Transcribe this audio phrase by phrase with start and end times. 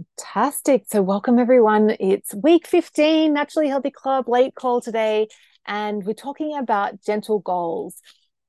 [0.00, 0.84] Fantastic.
[0.88, 1.96] So, welcome everyone.
[2.00, 5.28] It's week 15, Naturally Healthy Club, late call today.
[5.66, 7.96] And we're talking about gentle goals.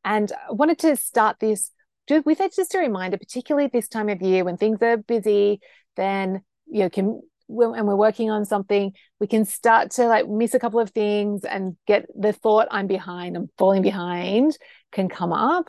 [0.06, 1.72] And I wanted to start this
[2.10, 5.60] with just a reminder, particularly this time of year when things are busy,
[5.96, 10.54] then you know, can and we're working on something, we can start to like miss
[10.54, 14.58] a couple of things and get the thought I'm behind, I'm falling behind
[14.92, 15.68] can come up.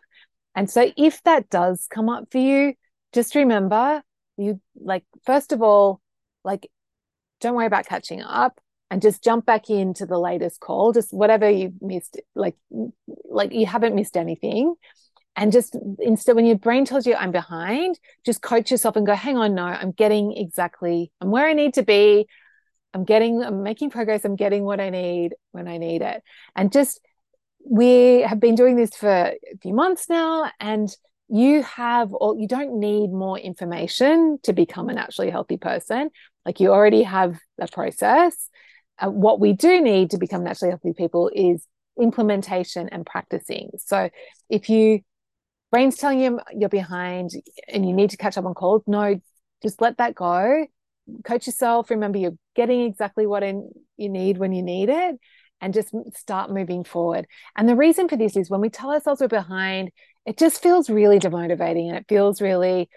[0.55, 2.75] And so if that does come up for you,
[3.13, 4.03] just remember
[4.37, 6.01] you like first of all
[6.45, 6.69] like
[7.41, 8.61] don't worry about catching up
[8.93, 10.93] and just jump back into the latest call.
[10.93, 12.57] Just whatever you missed like
[13.29, 14.75] like you haven't missed anything.
[15.35, 19.15] And just instead when your brain tells you i'm behind just coach yourself and go
[19.15, 22.27] hang on no i'm getting exactly i'm where i need to be.
[22.93, 24.27] I'm getting i'm making progress.
[24.27, 26.23] I'm getting what i need when i need it.
[26.55, 27.01] And just
[27.65, 30.95] we have been doing this for a few months now and
[31.33, 36.11] you have or you don't need more information to become a naturally healthy person.
[36.45, 38.51] Like you already have the process.
[38.99, 41.67] Uh, what we do need to become naturally healthy people is
[41.99, 43.71] implementation and practicing.
[43.79, 44.11] So
[44.51, 45.01] if you
[45.71, 47.31] brain's telling you you're behind
[47.67, 49.19] and you need to catch up on calls no
[49.63, 50.67] just let that go.
[51.25, 55.19] Coach yourself remember you're getting exactly what in, you need when you need it
[55.63, 57.27] and just start moving forward.
[57.57, 59.93] And the reason for this is when we tell ourselves we're behind
[60.27, 62.89] it just feels really demotivating and it feels really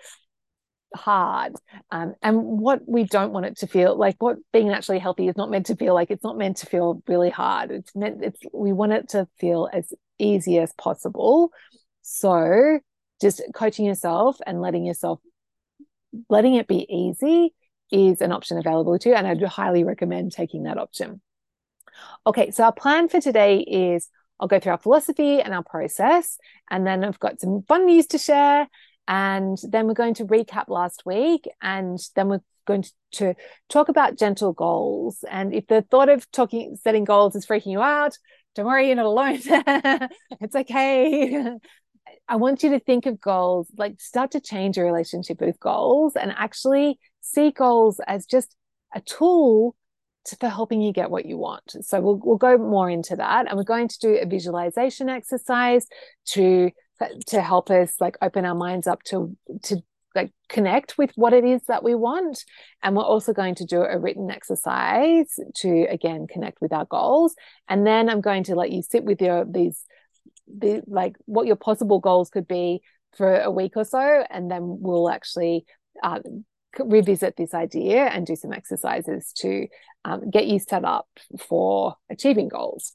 [0.95, 1.53] hard.
[1.91, 5.37] Um, and what we don't want it to feel like what being naturally healthy is
[5.37, 7.71] not meant to feel like it's not meant to feel really hard.
[7.71, 11.51] It's meant it's we want it to feel as easy as possible.
[12.01, 12.79] So
[13.21, 15.19] just coaching yourself and letting yourself
[16.29, 17.53] letting it be easy
[17.91, 21.21] is an option available to you and i'd highly recommend taking that option.
[22.25, 24.09] Okay so our plan for today is
[24.39, 26.37] I'll go through our philosophy and our process.
[26.69, 28.67] And then I've got some fun news to share.
[29.07, 31.47] And then we're going to recap last week.
[31.61, 32.83] And then we're going
[33.13, 33.35] to,
[33.69, 35.23] talk about gentle goals.
[35.29, 38.17] And if the thought of talking, setting goals is freaking you out,
[38.55, 39.39] don't worry, you're not alone.
[40.41, 41.55] it's okay.
[42.27, 46.15] I want you to think of goals, like start to change your relationship with goals
[46.15, 48.55] and actually see goals as just
[48.93, 49.84] a tool to,
[50.39, 51.75] for helping you get what you want.
[51.81, 53.47] So we'll, we'll go more into that.
[53.47, 55.87] And we're going to do a visualization exercise
[56.27, 56.71] to
[57.27, 59.81] to help us like open our minds up to to
[60.15, 62.45] like connect with what it is that we want
[62.81, 67.35] and we're also going to do a written exercise to again connect with our goals
[67.67, 69.83] and then i'm going to let you sit with your these
[70.47, 72.79] the like what your possible goals could be
[73.17, 75.65] for a week or so and then we'll actually
[76.01, 76.19] uh,
[76.79, 79.67] revisit this idea and do some exercises to
[80.03, 81.07] um, get you set up
[81.39, 82.93] for achieving goals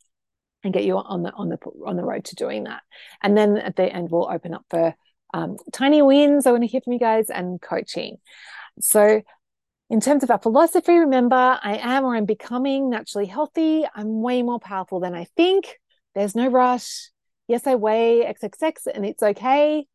[0.62, 2.82] and get you on the on the on the road to doing that.
[3.22, 4.94] And then at the end, we'll open up for
[5.32, 6.46] um, tiny wins.
[6.46, 8.18] I want to hear from you guys and coaching.
[8.80, 9.22] So,
[9.88, 13.84] in terms of our philosophy, remember, I am or I'm becoming naturally healthy.
[13.94, 15.78] I'm way more powerful than I think.
[16.14, 17.10] There's no rush.
[17.48, 19.86] Yes, I weigh XXX and it's okay.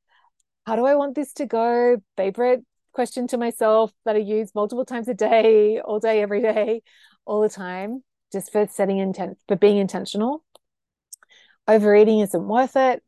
[0.66, 1.98] How do I want this to go?
[2.18, 6.82] Favorite question to myself that I use multiple times a day, all day, every day,
[7.26, 10.44] all the time, just for setting intent, for being intentional.
[11.68, 13.04] Overeating isn't worth it.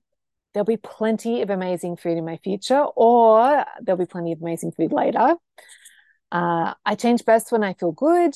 [0.53, 4.73] There'll be plenty of amazing food in my future, or there'll be plenty of amazing
[4.73, 5.35] food later.
[6.31, 8.35] Uh, I change best when I feel good.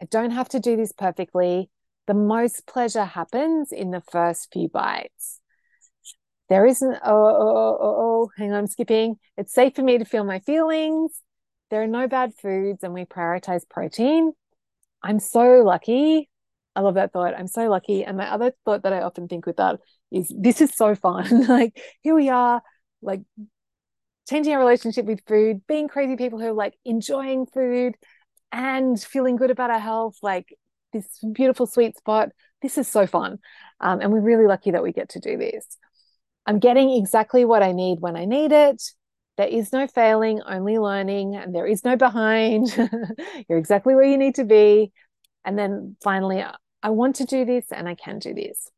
[0.00, 1.70] I don't have to do this perfectly.
[2.06, 5.41] The most pleasure happens in the first few bites.
[6.48, 9.16] There isn't, oh, oh, oh, oh, hang on, I'm skipping.
[9.36, 11.12] It's safe for me to feel my feelings.
[11.70, 14.32] There are no bad foods, and we prioritize protein.
[15.02, 16.28] I'm so lucky.
[16.76, 17.34] I love that thought.
[17.34, 18.04] I'm so lucky.
[18.04, 19.80] And my other thought that I often think with that
[20.10, 21.46] is this is so fun.
[21.48, 22.62] like, here we are,
[23.00, 23.22] like
[24.28, 27.94] changing our relationship with food, being crazy people who are like enjoying food
[28.52, 30.54] and feeling good about our health, like
[30.92, 32.30] this beautiful sweet spot.
[32.60, 33.38] This is so fun.
[33.80, 35.78] Um, and we're really lucky that we get to do this.
[36.46, 38.82] I'm getting exactly what I need when I need it.
[39.36, 42.76] There is no failing, only learning, and there is no behind.
[43.48, 44.92] You're exactly where you need to be.
[45.44, 46.44] And then finally,
[46.82, 48.68] I want to do this and I can do this.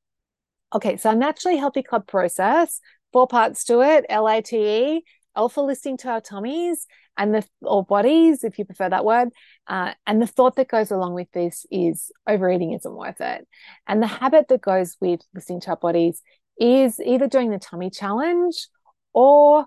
[0.74, 2.80] Okay, so our naturally healthy club process,
[3.12, 5.04] four parts to it L I T E,
[5.36, 6.86] L for listening to our tummies
[7.16, 9.28] and the or bodies, if you prefer that word.
[9.66, 13.46] Uh, and the thought that goes along with this is overeating isn't worth it.
[13.86, 16.22] And the habit that goes with listening to our bodies
[16.58, 18.68] is either doing the tummy challenge
[19.12, 19.66] or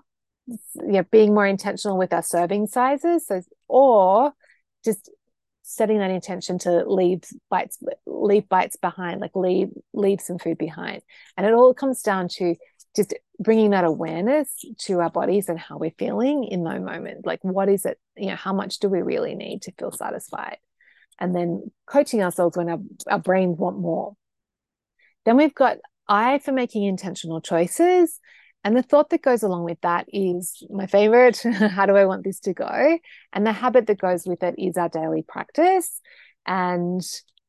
[0.86, 3.26] yeah, being more intentional with our serving sizes.
[3.26, 4.32] So, or
[4.84, 5.10] just
[5.62, 11.02] setting that intention to leave bites, leave bites behind, like leave leave some food behind.
[11.36, 12.54] And it all comes down to
[12.96, 17.26] just bringing that awareness to our bodies and how we're feeling in that moment.
[17.26, 17.98] Like, what is it?
[18.16, 20.56] You know, how much do we really need to feel satisfied?
[21.18, 24.16] And then coaching ourselves when our, our brains want more.
[25.24, 28.18] Then we've got I for making intentional choices.
[28.64, 31.38] And the thought that goes along with that is my favorite.
[31.52, 32.98] How do I want this to go?
[33.32, 36.00] And the habit that goes with it is our daily practice
[36.44, 37.02] and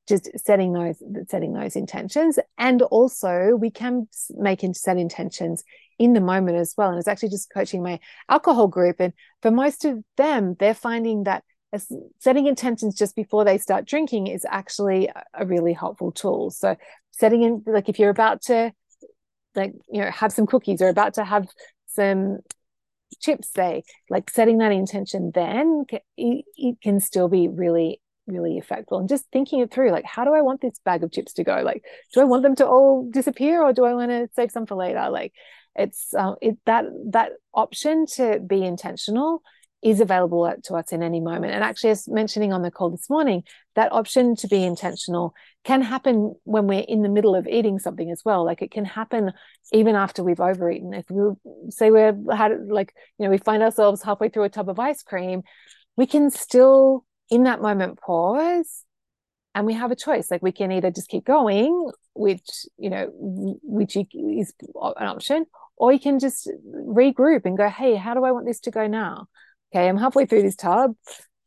[0.08, 2.40] just setting those setting those intentions.
[2.58, 5.64] And also we can make and set intentions
[5.98, 6.90] in the moment as well.
[6.90, 9.00] And it's actually just coaching my alcohol group.
[9.00, 11.44] And for most of them, they're finding that
[12.20, 16.50] setting intentions just before they start drinking is actually a really helpful tool.
[16.50, 16.76] So
[17.12, 18.74] setting in like if you're about to
[19.56, 21.48] like you know have some cookies or about to have
[21.88, 22.40] some
[23.20, 25.84] chips say like setting that intention then
[26.16, 26.46] it,
[26.82, 30.42] can still be really really effective and just thinking it through like how do i
[30.42, 31.62] want this bag of chips to go?
[31.64, 31.84] Like
[32.14, 34.76] do i want them to all disappear or do i want to save some for
[34.76, 35.10] later?
[35.10, 35.34] Like
[35.76, 39.42] it's uh, it that that option to be intentional
[39.82, 41.54] is available to us in any moment.
[41.54, 43.44] And actually, as mentioning on the call this morning,
[43.76, 45.34] that option to be intentional
[45.64, 48.46] can happen when we're in the middle of eating something as well.
[48.46, 49.32] Like it can happen
[49.72, 50.94] even after we've overeaten.
[50.94, 51.34] If we
[51.70, 55.02] say we're had like, you know, we find ourselves halfway through a tub of ice
[55.02, 55.44] cream,
[55.96, 58.84] we can still in that moment pause
[59.56, 60.30] and we have a choice.
[60.30, 65.46] Like we can either just keep going, which, you know, which is an option,
[65.78, 68.88] or you can just regroup and go, hey, how do I want this to go
[68.88, 69.28] now?
[69.74, 70.96] Okay, I'm halfway through this tub.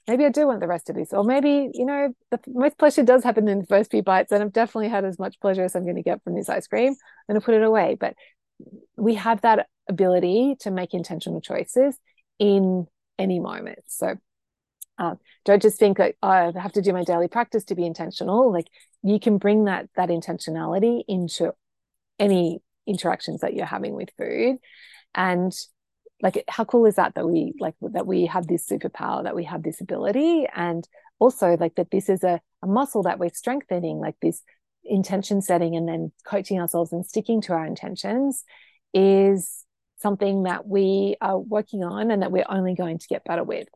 [0.08, 1.12] Maybe I do want the rest of this.
[1.12, 4.32] Or maybe, you know, the most pleasure does happen in the first few bites.
[4.32, 6.66] And I've definitely had as much pleasure as I'm going to get from this ice
[6.66, 6.88] cream.
[6.92, 7.96] I'm going to put it away.
[7.98, 8.14] But
[8.96, 11.96] we have that ability to make intentional choices
[12.38, 12.86] in
[13.18, 13.78] any moment.
[13.86, 14.16] So
[14.98, 15.14] uh,
[15.44, 18.52] don't just think oh, I have to do my daily practice to be intentional.
[18.52, 18.66] Like
[19.02, 21.52] you can bring that that intentionality into
[22.18, 24.58] any interactions that you're having with food.
[25.14, 25.52] And
[26.22, 29.44] like how cool is that that we like that we have this superpower that we
[29.44, 30.46] have this ability?
[30.54, 30.88] And
[31.18, 34.42] also like that this is a, a muscle that we're strengthening like this
[34.84, 38.44] intention setting and then coaching ourselves and sticking to our intentions
[38.94, 39.64] is
[39.98, 43.68] something that we are working on and that we're only going to get better with.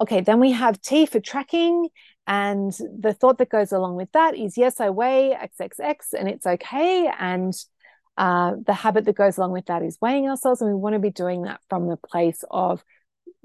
[0.00, 1.88] Okay then we have t for tracking.
[2.26, 6.46] And the thought that goes along with that is yes i weigh xxx and it's
[6.46, 7.10] okay.
[7.18, 7.54] And
[8.18, 10.98] uh, the habit that goes along with that is weighing ourselves, and we want to
[10.98, 12.82] be doing that from the place of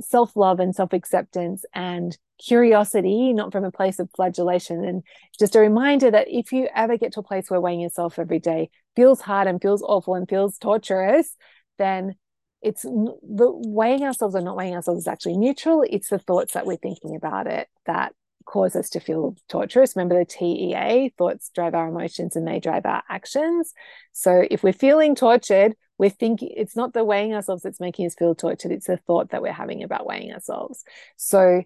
[0.02, 4.84] self love and self acceptance and curiosity, not from a place of flagellation.
[4.84, 5.04] And
[5.40, 8.40] just a reminder that if you ever get to a place where weighing yourself every
[8.40, 11.36] day feels hard and feels awful and feels torturous,
[11.78, 12.16] then
[12.64, 15.84] it's the weighing ourselves or not weighing ourselves is actually neutral.
[15.88, 18.14] It's the thoughts that we're thinking about it that
[18.46, 19.96] cause us to feel torturous.
[19.96, 23.74] Remember the TEA, thoughts drive our emotions and they drive our actions.
[24.12, 28.16] So if we're feeling tortured, we're thinking it's not the weighing ourselves that's making us
[28.16, 30.84] feel tortured, it's the thought that we're having about weighing ourselves.
[31.18, 31.64] So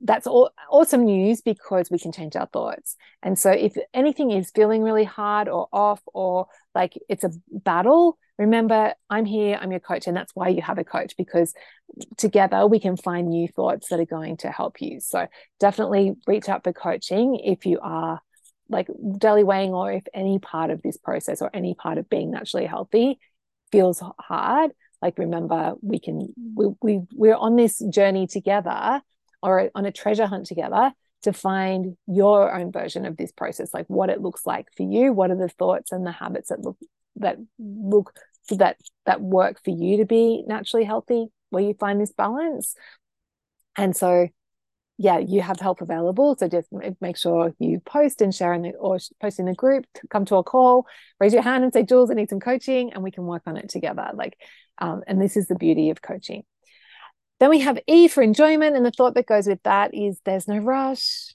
[0.00, 2.96] that's all awesome news because we can change our thoughts.
[3.22, 8.18] And so if anything is feeling really hard or off or like it's a battle,
[8.38, 10.06] remember I'm here, I'm your coach.
[10.06, 11.54] And that's why you have a coach because
[12.16, 15.00] together we can find new thoughts that are going to help you.
[15.00, 15.26] So
[15.60, 18.20] definitely reach out for coaching if you are
[18.68, 18.88] like
[19.18, 22.66] daily weighing or if any part of this process or any part of being naturally
[22.66, 23.18] healthy
[23.70, 24.70] feels hard
[25.02, 29.00] like remember we can we, we we're on this journey together
[29.42, 33.86] or on a treasure hunt together to find your own version of this process like
[33.86, 36.78] what it looks like for you what are the thoughts and the habits that look
[37.16, 38.12] that look
[38.54, 42.74] that that work for you to be naturally healthy where you find this balance
[43.76, 44.28] and so
[44.98, 46.68] yeah you have help available so just
[47.00, 50.36] make sure you post and share in the or post in the group come to
[50.36, 50.86] a call
[51.20, 53.56] raise your hand and say jules i need some coaching and we can work on
[53.56, 54.38] it together like
[54.78, 56.44] um, and this is the beauty of coaching
[57.38, 58.76] then we have E for enjoyment.
[58.76, 61.34] And the thought that goes with that is there's no rush.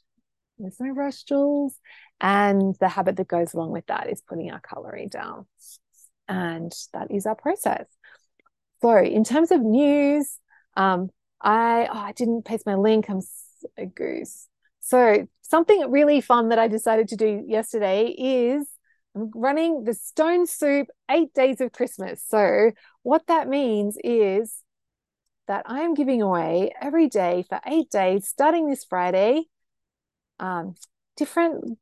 [0.58, 1.75] There's no rush, Jules.
[2.20, 5.48] And the habit that goes along with that is putting our calorie down.
[6.32, 7.86] And that is our process.
[8.82, 10.40] So, in terms of news,
[10.78, 11.10] um,
[11.42, 13.10] I oh, I didn't paste my link.
[13.10, 13.20] I'm
[13.78, 14.48] a goose.
[14.80, 18.66] So, something really fun that I decided to do yesterday is
[19.14, 22.24] I'm running the Stone Soup eight days of Christmas.
[22.26, 22.72] So,
[23.04, 24.64] what that means is
[25.50, 29.44] that I am giving away every day for eight days, starting this Friday,
[30.40, 30.76] um,
[31.18, 31.78] different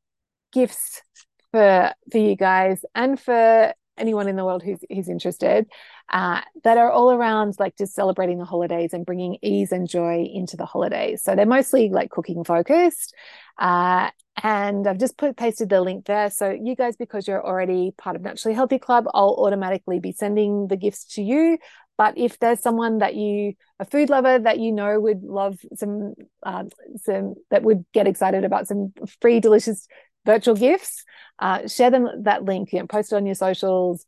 [0.51, 1.03] gifts
[1.51, 5.67] for for you guys and for anyone in the world who's who's interested
[6.11, 10.27] uh, that are all around like just celebrating the holidays and bringing ease and joy
[10.31, 11.23] into the holidays.
[11.23, 13.13] So they're mostly like cooking focused,
[13.57, 14.09] uh,
[14.41, 16.29] and I've just put pasted the link there.
[16.29, 20.67] So you guys, because you're already part of Naturally Healthy Club, I'll automatically be sending
[20.67, 21.57] the gifts to you.
[21.99, 26.13] But if there's someone that you, a food lover that you know would love some,
[26.43, 26.63] uh,
[27.03, 29.85] some that would get excited about some free, delicious
[30.25, 31.03] virtual gifts,
[31.39, 32.73] uh, share them that link.
[32.73, 34.05] You know, post it on your socials.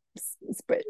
[0.52, 0.84] Spread,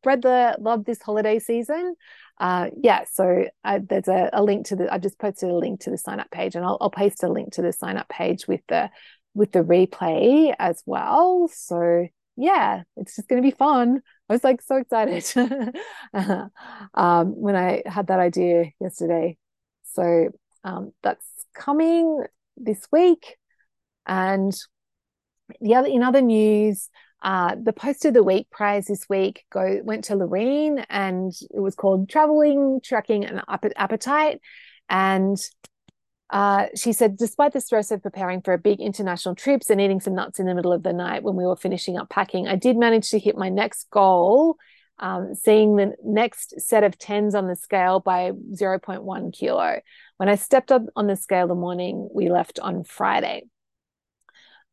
[0.00, 1.94] spread the love this holiday season
[2.38, 4.92] uh, yeah, so I, there's a, a, link to the.
[4.92, 7.28] I've just posted a link to the sign up page, and I'll, I'll paste a
[7.28, 8.90] link to the sign up page with the
[9.34, 11.48] with the replay as well.
[11.52, 14.02] So yeah, it's just going to be fun.
[14.28, 15.24] I was like so excited
[16.94, 19.38] um, when I had that idea yesterday.
[19.94, 20.28] So
[20.62, 22.22] um, that's coming
[22.58, 23.36] this week,
[24.06, 24.54] and
[25.60, 26.88] the other in other news,
[27.22, 31.60] uh, the post of the week prize this week go went to Lorene, and it
[31.60, 34.40] was called "Traveling, Tracking, and Appetite."
[34.88, 35.38] And
[36.30, 40.00] uh, she said, despite the stress of preparing for a big international trips and eating
[40.00, 42.56] some nuts in the middle of the night when we were finishing up packing, I
[42.56, 44.56] did manage to hit my next goal,
[44.98, 49.80] um, seeing the next set of tens on the scale by 0.1 kilo.
[50.16, 53.44] When I stepped up on the scale the morning we left on Friday.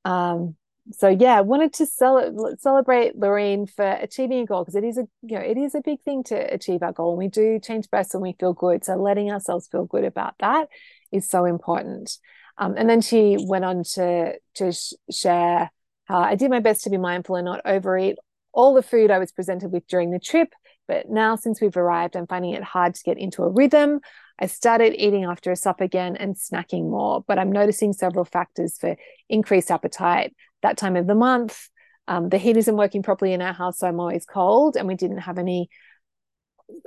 [0.05, 0.55] Um,
[0.91, 4.98] so yeah, I wanted to cel- celebrate Lorene for achieving a goal because it is
[4.98, 7.60] a you know it is a big thing to achieve our goal, and we do
[7.60, 8.83] change breasts when we feel good.
[8.83, 10.67] So letting ourselves feel good about that
[11.12, 12.17] is so important.
[12.57, 15.72] Um, and then she went on to to sh- share
[16.05, 18.17] how I did my best to be mindful and not overeat
[18.51, 20.53] all the food I was presented with during the trip.
[20.88, 24.02] But now, since we've arrived, I'm finding it hard to get into a rhythm.
[24.40, 28.78] I started eating after a sup again and snacking more, but I'm noticing several factors
[28.78, 28.96] for
[29.30, 31.70] increased appetite that time of the month.
[32.08, 34.96] Um, the heat isn't working properly in our house, so I'm always cold, and we
[34.96, 35.70] didn't have any,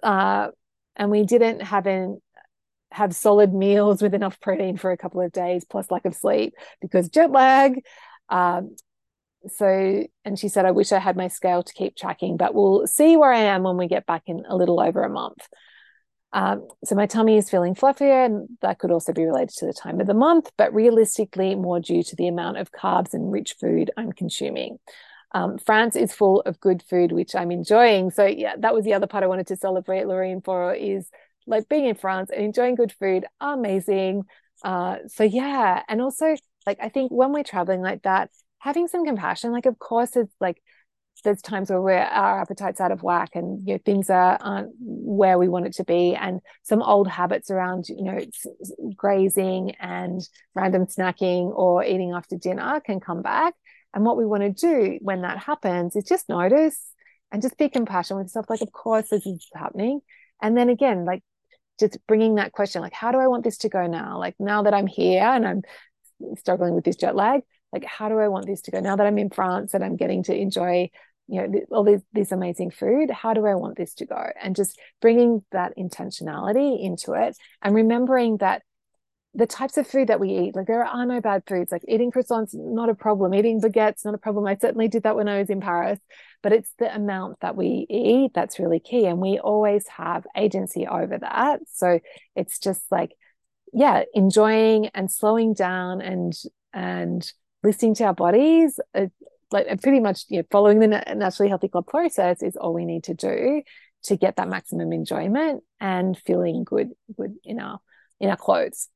[0.03, 0.49] uh,
[0.97, 2.21] and we didn't have an
[2.93, 6.55] have solid meals with enough protein for a couple of days, plus lack of sleep
[6.81, 7.81] because jet lag.
[8.29, 8.77] Um,
[9.49, 12.87] so, and she said, I wish I had my scale to keep tracking, but we'll
[12.87, 15.47] see where I am when we get back in a little over a month.
[16.33, 19.73] Um, so my tummy is feeling fluffier, and that could also be related to the
[19.73, 23.55] time of the month, but realistically more due to the amount of carbs and rich
[23.59, 24.79] food I'm consuming.
[25.33, 28.11] Um, France is full of good food, which I'm enjoying.
[28.11, 31.09] So yeah, that was the other part I wanted to celebrate Lorene for is
[31.47, 34.23] like being in France and enjoying good food, amazing.
[34.65, 36.37] Uh, so yeah, and also
[36.67, 38.31] like I think when we're traveling like that,
[38.67, 40.61] having some compassion, like of course it's like
[41.23, 45.39] there's times where our appetite's out of whack and you know things are aren't where
[45.39, 46.17] we want it to be.
[46.17, 48.21] And some old habits around you know
[48.97, 50.21] grazing and
[50.55, 53.55] random snacking or eating after dinner can come back.
[53.95, 56.91] And what we want to do when that happens is just notice
[57.31, 60.01] and just be compassionate with yourself like of course this is happening.
[60.43, 61.23] And then again like
[61.79, 64.19] just bringing that question like how do i want this to go now?
[64.19, 65.63] Like now that i'm here and i'm
[66.37, 67.43] struggling with this jet lag
[67.73, 68.81] like how do i want this to go?
[68.81, 70.91] Now that i'm in france and i'm getting to enjoy
[71.29, 74.31] you know all this, this amazing food how do i want this to go?
[74.41, 78.63] And just bringing that intentionality into it and remembering that
[79.35, 82.11] the types of food that we eat like there are no bad foods like eating
[82.11, 83.35] croissants not a problem.
[83.35, 84.47] Eating baguettes not a problem.
[84.47, 85.99] I certainly did that when i was in paris
[86.43, 90.87] but it's the amount that we eat that's really key and we always have agency
[90.87, 91.61] over that.
[91.73, 92.01] So
[92.35, 93.17] it's just like
[93.73, 96.33] yeah enjoying and slowing down and
[96.73, 97.31] and
[97.67, 99.07] listening to our bodies uh,
[99.53, 103.05] like pretty much you know, following the naturally healthy club process is all we need
[103.05, 103.63] to do
[104.05, 107.81] to get that maximum enjoyment and feeling good good in our
[108.21, 108.89] in our clothes.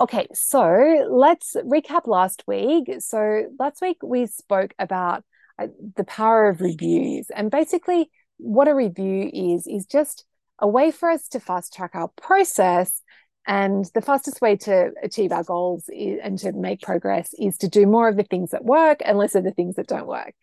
[0.00, 2.90] Okay so let's recap last week.
[3.00, 5.24] So last week we spoke about
[5.58, 7.26] uh, the power of reviews.
[7.34, 10.24] And basically what a review is is just
[10.58, 13.02] a way for us to fast track our process
[13.48, 17.68] and the fastest way to achieve our goals is, and to make progress is to
[17.68, 20.34] do more of the things that work and less of the things that don't work.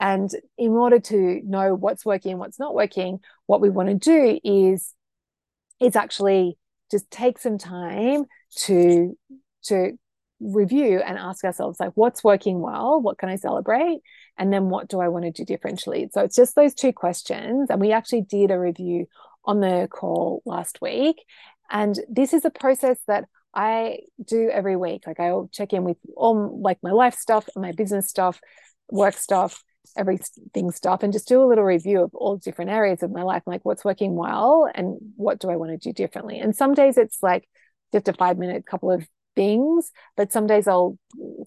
[0.00, 3.94] And in order to know what's working and what's not working, what we want to
[3.94, 4.94] do is
[5.78, 6.56] is actually
[6.90, 8.24] just take some time
[8.56, 9.14] to
[9.64, 9.98] to
[10.40, 12.98] review and ask ourselves like what's working well?
[13.00, 14.00] What can i celebrate?
[14.38, 17.68] And then what do i want to do differently so it's just those two questions.
[17.68, 19.06] And we actually did a review
[19.44, 21.22] on the call last week
[21.70, 25.06] and this is a process that I do every week.
[25.06, 28.40] Like I'll check in with all like my life stuff, my business stuff,
[28.90, 29.62] work stuff,
[29.96, 33.42] everything stuff, and just do a little review of all different areas of my life,
[33.46, 36.38] like what's working well and what do I want to do differently.
[36.40, 37.48] And some days it's like
[37.92, 39.06] just a five minute couple of
[39.36, 40.96] things but some days i'll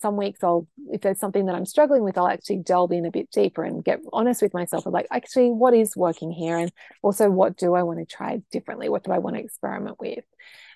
[0.02, 3.12] some weeks i'll if there's something that i'm struggling with i'll actually delve in a
[3.12, 6.72] bit deeper and get honest with myself of like actually what is working here and
[7.02, 10.24] also what do i want to try differently what do i want to experiment with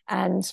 [0.07, 0.51] and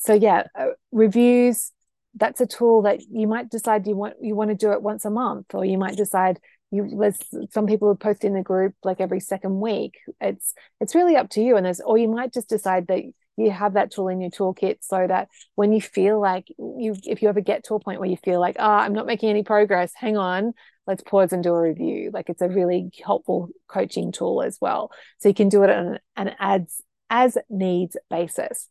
[0.00, 1.72] so yeah, uh, reviews.
[2.14, 5.04] That's a tool that you might decide you want you want to do it once
[5.04, 6.40] a month, or you might decide
[6.72, 7.18] you there's
[7.50, 9.98] some people post in the group like every second week.
[10.20, 13.02] It's it's really up to you, and there's or you might just decide that
[13.40, 17.22] you have that tool in your toolkit so that when you feel like you if
[17.22, 19.42] you ever get to a point where you feel like oh, i'm not making any
[19.42, 20.52] progress hang on
[20.90, 22.10] let's pause and do a review.
[22.12, 24.90] Like it's a really helpful coaching tool as well.
[25.18, 28.68] So you can do it on an ads as needs basis.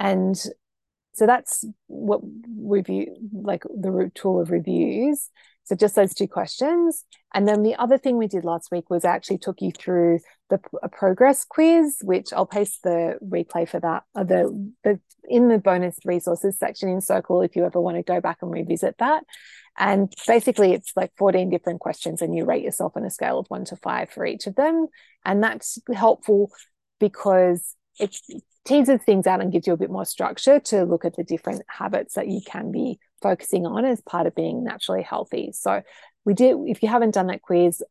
[0.00, 0.36] And
[1.12, 2.20] so that's what
[2.60, 5.30] review like the root tool of reviews.
[5.62, 7.04] So just those two questions.
[7.32, 10.18] And then the other thing we did last week was actually took you through
[10.50, 10.58] the
[10.90, 14.04] progress quiz, which I'll paste the replay for that.
[14.14, 18.02] Uh, the, the in the bonus resources section in Circle if you ever want to
[18.02, 19.24] go back and revisit that.
[19.76, 23.46] And basically, it's like 14 different questions, and you rate yourself on a scale of
[23.48, 24.86] one to five for each of them.
[25.24, 26.50] And that's helpful
[26.98, 28.16] because it
[28.64, 31.62] teases things out and gives you a bit more structure to look at the different
[31.68, 35.50] habits that you can be focusing on as part of being naturally healthy.
[35.52, 35.82] So
[36.24, 37.82] we did, if you haven't done that quiz,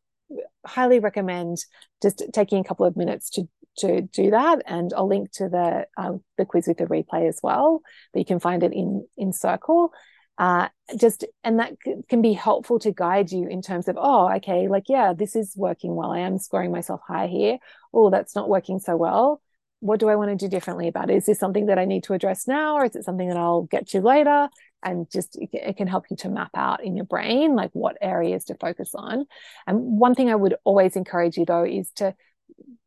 [0.66, 1.58] highly recommend
[2.02, 5.86] just taking a couple of minutes to to do that and i'll link to the
[5.96, 7.80] um, the quiz with the replay as well
[8.12, 9.92] but you can find it in in circle.
[10.38, 14.32] Uh, just and that c- can be helpful to guide you in terms of oh
[14.36, 16.12] okay like yeah this is working well.
[16.12, 17.58] I am scoring myself high here.
[17.92, 19.42] Oh that's not working so well.
[19.80, 21.16] What do i want to do differently about it?
[21.16, 23.62] Is this something that i need to address now or is it something that i'll
[23.62, 24.48] get to later
[24.82, 28.44] and just it can help you to map out in your brain like what areas
[28.44, 29.26] to focus on.
[29.66, 32.14] And one thing i would always encourage you though is to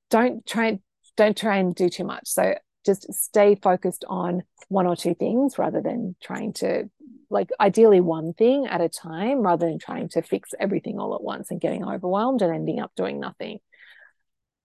[0.10, 0.79] don't try
[1.17, 2.27] don't try and do too much.
[2.27, 2.55] So
[2.86, 6.89] just stay focused on one or two things rather than trying to
[7.29, 11.21] like ideally one thing at a time rather than trying to fix everything all at
[11.21, 13.60] once and getting overwhelmed and ending up doing nothing.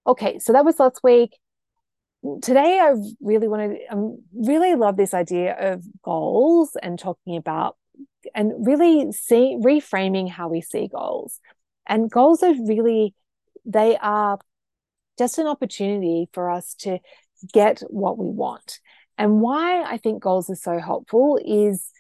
[0.07, 1.37] Okay so that was last week
[2.43, 7.37] today I really want to um, I really love this idea of goals and talking
[7.37, 7.77] about
[8.35, 11.41] and really see reframing how we see goals.
[11.87, 13.15] And goals are really
[13.65, 14.39] they are
[15.19, 16.99] just an opportunity for us to
[17.53, 18.81] get what we want.
[19.19, 21.91] And why I think goals are so helpful is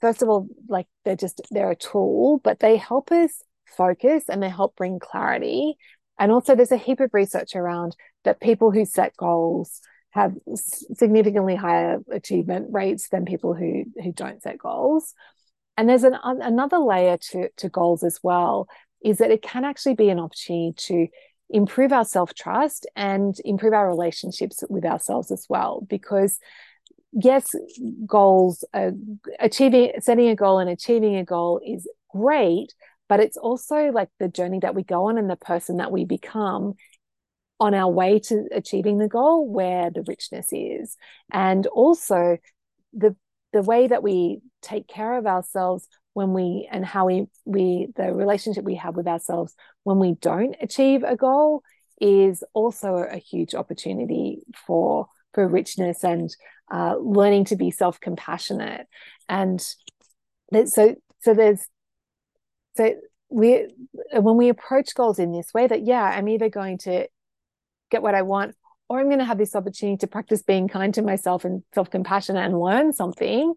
[0.00, 3.42] first of all like they're just they're a tool but they help us
[3.76, 5.76] focus and they help bring clarity
[6.18, 9.80] and also, there's a heap of research around that people who set goals
[10.10, 15.14] have significantly higher achievement rates than people who who don't set goals.
[15.76, 18.68] And there's an, another layer to, to goals as well,
[19.02, 21.06] is that it can actually be an opportunity to
[21.48, 25.86] improve our self trust and improve our relationships with ourselves as well.
[25.88, 26.38] Because
[27.12, 27.54] yes,
[28.06, 28.90] goals, uh,
[29.38, 32.74] achieving, setting a goal and achieving a goal is great,
[33.08, 36.04] but it's also like the journey that we go on and the person that we
[36.04, 36.74] become
[37.62, 40.96] on our way to achieving the goal where the richness is.
[41.32, 42.38] And also
[42.92, 43.14] the
[43.52, 48.12] the way that we take care of ourselves when we and how we we the
[48.12, 51.62] relationship we have with ourselves when we don't achieve a goal
[52.00, 56.34] is also a huge opportunity for for richness and
[56.72, 58.88] uh, learning to be self compassionate
[59.28, 59.60] and
[60.66, 61.64] so so there's
[62.76, 62.92] so
[63.28, 63.68] we
[64.14, 67.06] when we approach goals in this way that yeah i'm either going to
[67.92, 68.56] get what i want
[68.88, 72.36] or i'm going to have this opportunity to practice being kind to myself and self-compassion
[72.36, 73.54] and learn something.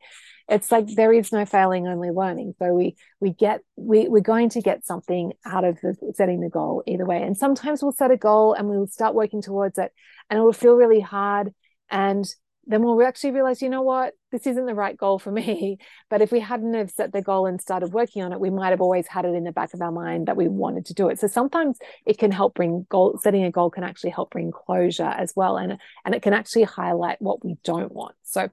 [0.48, 2.54] It's like there is no failing only learning.
[2.60, 6.50] So we we get we, we're going to get something out of the, setting the
[6.50, 7.24] goal either way.
[7.24, 9.92] And sometimes we'll set a goal and we'll start working towards it
[10.30, 11.52] and it will feel really hard
[11.90, 12.26] and
[12.68, 15.78] then we'll actually realize, you know what, this isn't the right goal for me.
[16.10, 18.72] But if we hadn't have set the goal and started working on it, we might
[18.72, 21.10] have always had it in the back of our mind that we wanted to do
[21.10, 21.20] it.
[21.20, 25.04] So sometimes it can help bring goal setting a goal can actually help bring closure
[25.04, 25.58] as well.
[25.58, 28.16] And, and it can actually highlight what we don't want.
[28.24, 28.50] So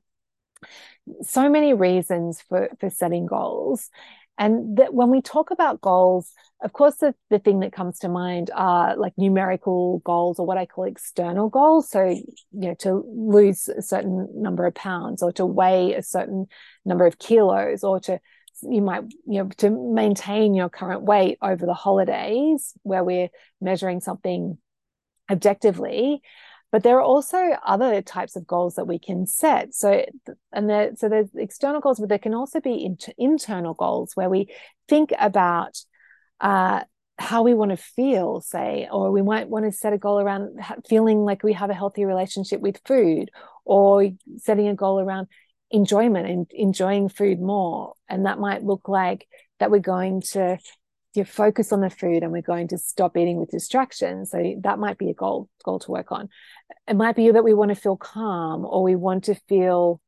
[1.22, 3.90] so many reasons for for setting goals
[4.38, 8.09] and that when we talk about goals, of course, the, the thing that comes to
[8.09, 11.90] mind are like numerical goals or what I call external goals.
[11.90, 16.47] So, you know, to lose a certain number of pounds or to weigh a certain
[16.85, 18.21] number of kilos or to
[18.62, 23.29] you might you know to maintain your current weight over the holidays where we're
[23.61, 24.57] measuring something
[25.31, 26.23] objectively
[26.72, 29.74] but there are also other types of goals that we can set.
[29.74, 30.04] So
[30.52, 34.30] and there so there's external goals but there can also be inter- internal goals where
[34.30, 34.48] we
[34.88, 35.78] think about
[36.40, 36.80] uh,
[37.18, 40.58] how we want to feel say or we might want to set a goal around
[40.88, 43.30] feeling like we have a healthy relationship with food
[43.64, 44.08] or
[44.38, 45.28] setting a goal around
[45.70, 47.94] enjoyment and enjoying food more.
[48.08, 49.26] And that might look like
[49.58, 50.58] that we're going to
[51.14, 54.79] you focus on the food and we're going to stop eating with distractions so that
[54.79, 56.29] might be a goal goal to work on.
[56.88, 60.01] It might be that we want to feel calm or we want to feel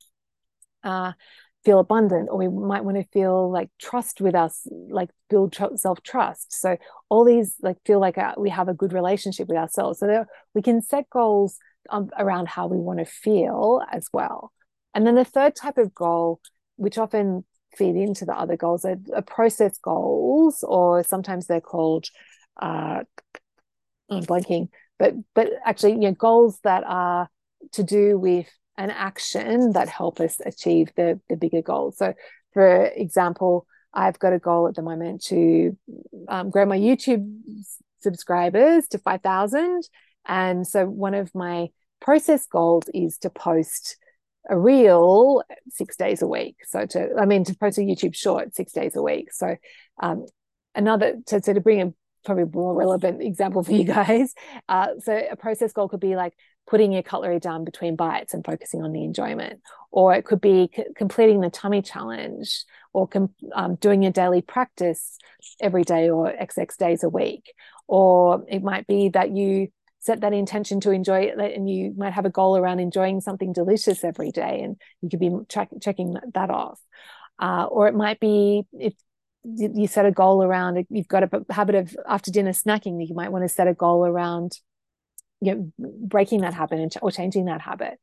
[0.82, 1.12] uh,
[1.64, 5.76] feel abundant or we might want to feel like trust with us like build tr-
[5.76, 6.76] self trust so
[7.08, 9.98] all these like feel like uh, we have a good relationship with ourselves.
[9.98, 11.58] So there, we can set goals
[11.90, 14.52] um, around how we want to feel as well.
[14.94, 16.40] And then the third type of goal
[16.76, 17.44] which often
[17.76, 22.06] feed into the other goals are, are process goals or sometimes they're called
[22.60, 23.02] uh
[24.10, 27.28] I'm blanking but but actually you know goals that are
[27.72, 31.98] to do with an action that help us achieve the the bigger goals.
[31.98, 32.14] So,
[32.52, 35.76] for example, I've got a goal at the moment to
[36.28, 37.40] um, grow my YouTube
[38.00, 39.82] subscribers to five thousand,
[40.26, 41.68] and so one of my
[42.00, 43.96] process goals is to post
[44.48, 46.56] a reel six days a week.
[46.64, 49.32] So to I mean to post a YouTube short six days a week.
[49.32, 49.56] So
[50.02, 50.26] um,
[50.74, 51.92] another to, so to bring a
[52.24, 54.34] probably more relevant example for you guys.
[54.68, 56.34] Uh, so a process goal could be like
[56.66, 59.60] putting your cutlery down between bites and focusing on the enjoyment.
[59.90, 64.40] Or it could be c- completing the tummy challenge or com- um, doing your daily
[64.42, 65.18] practice
[65.60, 67.52] every day or XX days a week.
[67.86, 69.68] Or it might be that you
[70.04, 73.52] set that intention to enjoy it and you might have a goal around enjoying something
[73.52, 76.78] delicious every day and you could be track- checking that off.
[77.38, 78.94] Uh, or it might be if
[79.44, 83.30] you set a goal around you've got a habit of after dinner snacking you might
[83.30, 84.58] want to set a goal around
[85.40, 87.98] you know breaking that habit or changing that habit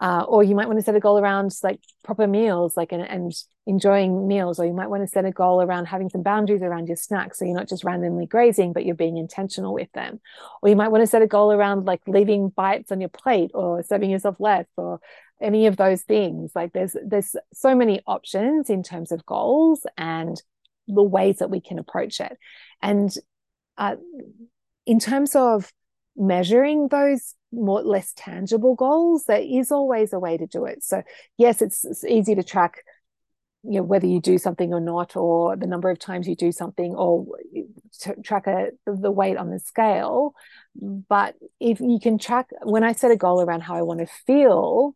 [0.00, 3.02] uh, or you might want to set a goal around like proper meals like and,
[3.02, 3.32] and
[3.66, 6.86] enjoying meals or you might want to set a goal around having some boundaries around
[6.86, 10.20] your snacks so you're not just randomly grazing but you're being intentional with them.
[10.62, 13.50] Or you might want to set a goal around like leaving bites on your plate
[13.54, 15.00] or serving yourself less or
[15.40, 16.52] any of those things.
[16.54, 20.40] Like there's there's so many options in terms of goals and
[20.86, 22.38] the ways that we can approach it.
[22.80, 23.12] And
[23.76, 23.96] uh,
[24.86, 25.72] in terms of
[26.16, 30.82] measuring those more less tangible goals there is always a way to do it.
[30.82, 31.02] So
[31.36, 32.84] yes it's, it's easy to track
[33.64, 36.52] you know whether you do something or not or the number of times you do
[36.52, 37.26] something or
[38.24, 40.32] track a, the weight on the scale.
[40.74, 44.06] But if you can track when i set a goal around how i want to
[44.26, 44.94] feel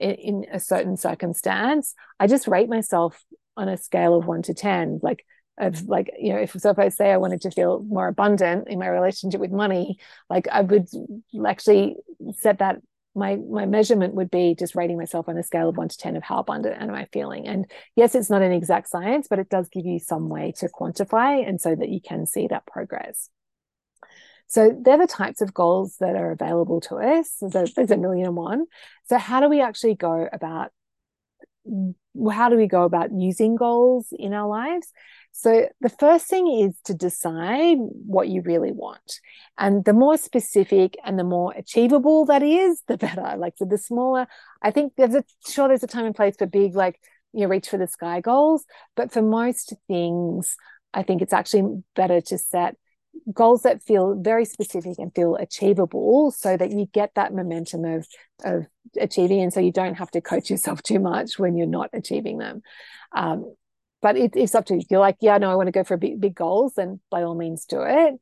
[0.00, 3.24] in, in a certain circumstance i just rate myself
[3.56, 5.24] on a scale of 1 to 10 like
[5.58, 8.68] of like you know if so if i say i wanted to feel more abundant
[8.68, 9.98] in my relationship with money
[10.30, 10.88] like i would
[11.44, 11.96] actually
[12.38, 12.80] set that
[13.14, 16.16] my my measurement would be just rating myself on a scale of 1 to 10
[16.16, 17.46] of how abundant am i feeling.
[17.46, 20.68] And yes it's not an exact science but it does give you some way to
[20.68, 23.28] quantify and so that you can see that progress.
[24.46, 27.36] So they're the types of goals that are available to us.
[27.40, 28.66] There's, there's a million and one.
[29.08, 30.72] So how do we actually go about
[31.64, 34.92] how do we go about using goals in our lives
[35.32, 39.20] so, the first thing is to decide what you really want.
[39.56, 43.36] And the more specific and the more achievable that is, the better.
[43.36, 44.26] Like, for the smaller,
[44.62, 47.00] I think there's a sure there's a time and place for big, like,
[47.32, 48.64] you know, reach for the sky goals.
[48.96, 50.56] But for most things,
[50.92, 52.76] I think it's actually better to set
[53.32, 58.06] goals that feel very specific and feel achievable so that you get that momentum of
[58.44, 58.66] of
[58.98, 62.38] achieving and so you don't have to coach yourself too much when you're not achieving
[62.38, 62.62] them
[63.14, 63.52] um,
[64.02, 64.82] but it, it's up to you.
[64.90, 67.34] You're like, yeah, no, I want to go for big, big goals, then by all
[67.34, 68.14] means do it.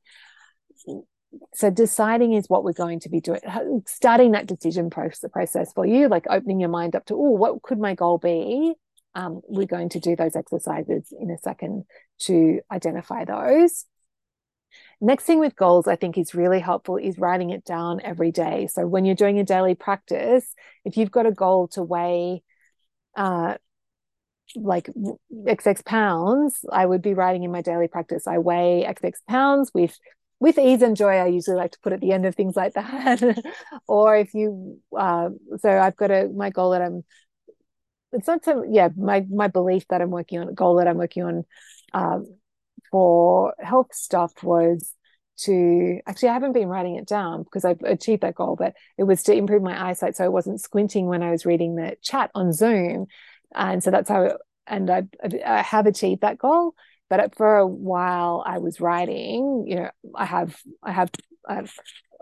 [1.54, 3.40] So deciding is what we're going to be doing.
[3.86, 7.62] Starting that decision process, process for you, like opening your mind up to, oh, what
[7.62, 8.74] could my goal be?
[9.14, 11.84] Um, we're going to do those exercises in a second
[12.20, 13.84] to identify those.
[15.00, 18.66] Next thing with goals, I think is really helpful is writing it down every day.
[18.66, 20.46] So when you're doing a daily practice,
[20.84, 22.42] if you've got a goal to weigh
[23.16, 23.54] uh,
[24.56, 24.88] like
[25.46, 28.26] xx pounds i would be writing in my daily practice.
[28.26, 29.98] I weigh xx pounds with
[30.40, 32.74] with ease and joy i usually like to put at the end of things like
[32.74, 33.20] that.
[33.86, 37.04] Or if you uh, so i've got a my goal that i'm
[38.12, 40.96] it's not so yeah my my belief that i'm working on a goal that i'm
[40.96, 41.44] working on
[41.92, 42.26] um,
[42.90, 44.94] for health stuff was
[45.38, 49.04] to actually I haven't been writing it down because I've achieved that goal, but it
[49.04, 52.30] was to improve my eyesight so I wasn't squinting when I was reading the chat
[52.34, 53.06] on Zoom
[53.54, 55.04] and so that's how and I,
[55.46, 56.74] I have achieved that goal
[57.10, 61.10] but for a while I was writing you know I have I have
[61.48, 61.72] I've,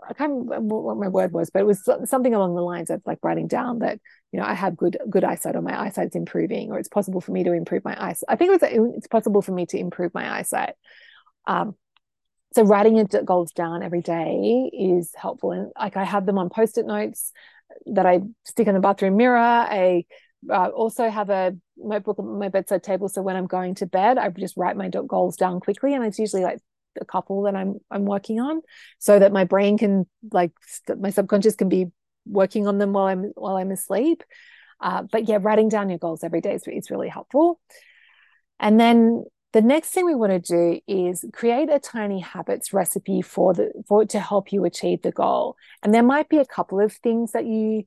[0.07, 3.01] I can't remember what my word was but it was something along the lines of
[3.05, 3.99] like writing down that
[4.31, 7.31] you know I have good good eyesight or my eyesight's improving or it's possible for
[7.31, 10.13] me to improve my eyesight I think it was it's possible for me to improve
[10.13, 10.75] my eyesight.
[11.45, 11.75] Um
[12.55, 15.51] so writing your goals down every day is helpful.
[15.51, 17.31] And like I have them on post-it notes
[17.87, 20.05] that I stick on the bathroom mirror I
[20.49, 23.09] uh, also have a notebook on my bedside table.
[23.09, 26.19] So when I'm going to bed, I just write my goals down quickly, and it's
[26.19, 26.59] usually like
[26.99, 28.61] a couple that I'm I'm working on,
[28.99, 30.51] so that my brain can like
[30.99, 31.87] my subconscious can be
[32.25, 34.23] working on them while I'm while I'm asleep.
[34.79, 37.59] Uh, but yeah, writing down your goals every day is, is really helpful.
[38.59, 43.21] And then the next thing we want to do is create a tiny habits recipe
[43.21, 45.55] for the for to help you achieve the goal.
[45.81, 47.85] And there might be a couple of things that you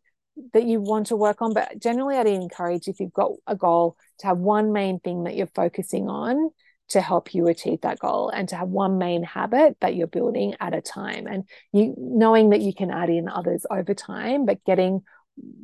[0.53, 3.97] that you want to work on, but generally I'd encourage if you've got a goal
[4.19, 6.51] to have one main thing that you're focusing on
[6.91, 10.57] to help you achieve that goal and to have one main habit that you're building
[10.59, 11.27] at a time.
[11.27, 15.03] And you knowing that you can add in others over time but getting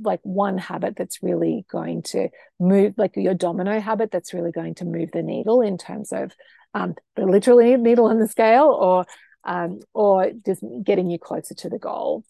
[0.02, 4.74] like one habit that's really going to move like your domino habit that's really going
[4.76, 6.32] to move the needle in terms of
[6.74, 9.04] um, the literally needle on the scale or
[9.44, 12.24] um, or just getting you closer to the goal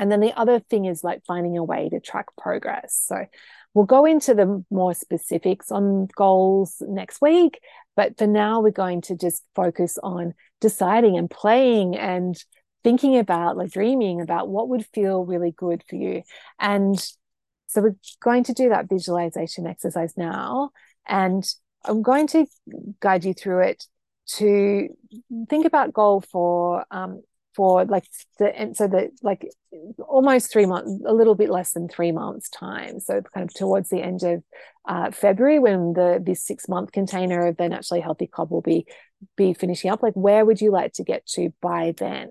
[0.00, 3.00] and then the other thing is like finding a way to track progress.
[3.06, 3.26] So
[3.74, 7.60] we'll go into the more specifics on goals next week
[7.96, 12.42] but for now we're going to just focus on deciding and playing and
[12.82, 16.22] thinking about like dreaming about what would feel really good for you.
[16.58, 16.98] And
[17.66, 20.70] so we're going to do that visualization exercise now.
[21.06, 21.44] And
[21.84, 22.46] i'm going to
[23.00, 23.84] guide you through it
[24.26, 24.88] to
[25.48, 27.22] think about goal for um,
[27.54, 28.04] for like
[28.38, 29.48] the and so that like
[30.06, 33.00] almost three months a little bit less than three months time.
[33.00, 34.42] So kind of towards the end of
[34.88, 38.86] uh, february when the this six month container of the naturally healthy club will be
[39.36, 42.30] be finishing up like where would you like to get to by then?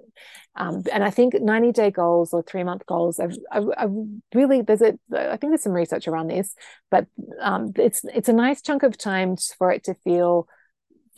[0.56, 3.90] Um, and i think 90 day goals or three month goals are, are, are,
[4.34, 6.54] really there's a i think there's some research around this
[6.92, 7.06] but
[7.40, 10.48] um, it's it's a nice chunk of time for it to feel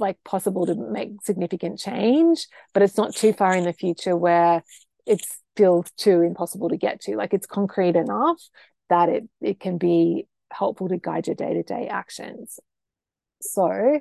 [0.01, 4.63] like possible to make significant change, but it's not too far in the future where
[5.05, 7.15] it feels too impossible to get to.
[7.15, 8.41] Like it's concrete enough
[8.89, 12.59] that it it can be helpful to guide your day to day actions.
[13.41, 13.99] So,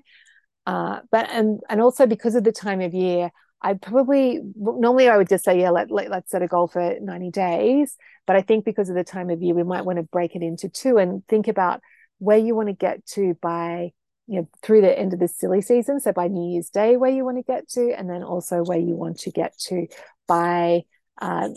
[0.66, 3.30] uh, but and and also because of the time of year,
[3.62, 6.96] I probably normally I would just say yeah let, let let's set a goal for
[7.00, 10.02] ninety days, but I think because of the time of year, we might want to
[10.02, 11.80] break it into two and think about
[12.18, 13.92] where you want to get to by
[14.30, 15.98] you know through the end of the silly season.
[15.98, 18.78] So by new year's day where you want to get to and then also where
[18.78, 19.88] you want to get to
[20.28, 20.82] by
[21.20, 21.48] uh,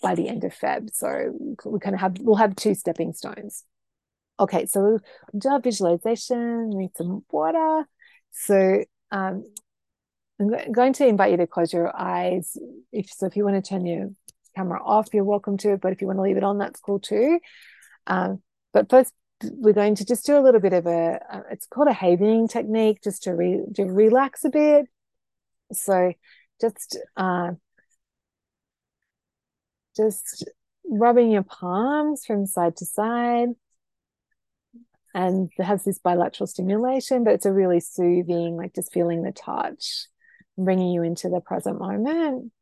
[0.00, 0.94] by the end of feb.
[0.94, 3.64] So we kind of have we'll have two stepping stones.
[4.40, 5.00] Okay so we'll
[5.38, 7.86] do our visualization need some water.
[8.32, 9.44] So um,
[10.40, 12.56] i'm going to invite you to close your eyes.
[12.92, 14.08] If so if you want to turn your
[14.54, 16.98] camera off you're welcome to but if you want to leave it on that's cool
[16.98, 17.40] too.
[18.06, 19.12] Um, but first
[19.44, 22.48] we're going to just do a little bit of a uh, it's called a havening
[22.48, 24.86] technique just to re, to relax a bit.
[25.72, 26.12] So
[26.60, 27.52] just uh,
[29.96, 30.48] just
[30.88, 33.48] rubbing your palms from side to side.
[35.14, 40.08] And has this bilateral stimulation but it's a really soothing like just feeling the touch
[40.58, 42.52] bringing you into the present moment.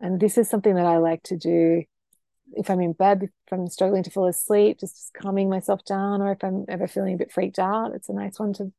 [0.00, 1.84] And this is something that i like to do
[2.54, 6.32] if I'm in bed, if I'm struggling to fall asleep, just calming myself down, or
[6.32, 8.72] if I'm ever feeling a bit freaked out, it's a nice one to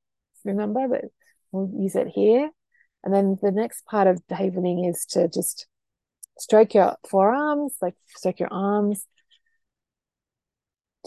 [0.43, 1.05] remember, but
[1.51, 2.49] we'll use it here.
[3.03, 5.67] And then the next part of havening is to just
[6.37, 9.05] stroke your forearms, like stroke your arms,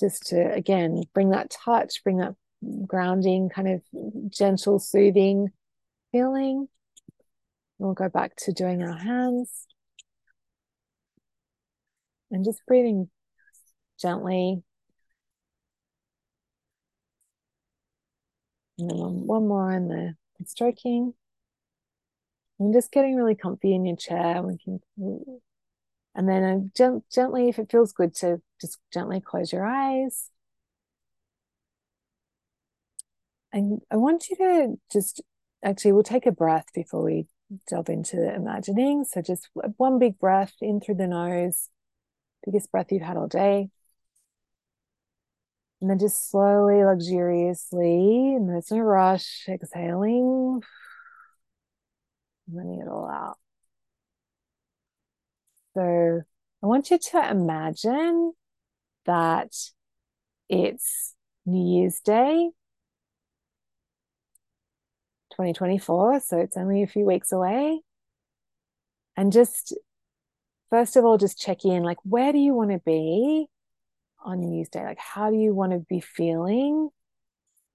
[0.01, 2.35] just to again bring that touch, bring that
[2.87, 3.83] grounding, kind of
[4.31, 5.51] gentle, soothing
[6.13, 6.69] feeling.
[7.79, 9.67] We'll go back to doing our hands
[12.35, 13.09] and just breathing
[14.01, 14.63] gently.
[18.79, 21.15] And then one, more in the stroking.
[22.59, 24.43] And just getting really comfy in your chair.
[24.43, 24.81] We can,
[26.15, 30.31] and then gent- gently, if it feels good, to just gently close your eyes.
[33.53, 35.21] And I want you to just
[35.63, 37.27] actually, we'll take a breath before we
[37.69, 39.05] delve into imagining.
[39.05, 41.71] So just one big breath in through the nose
[42.45, 43.69] biggest breath you've had all day.
[45.81, 50.63] And then just slowly, luxuriously, and there's no rush, exhaling,
[52.51, 53.37] letting it all out.
[55.75, 56.23] So
[56.63, 58.33] I want you to imagine
[59.05, 59.53] that
[60.49, 62.51] it's New Year's Day,
[65.33, 66.21] 2024.
[66.21, 67.81] So it's only a few weeks away.
[69.17, 69.77] And just
[70.75, 73.47] first of all, just check in like, where do you want to be
[74.25, 74.83] on New Day?
[74.83, 76.89] Like, how do you want to be feeling?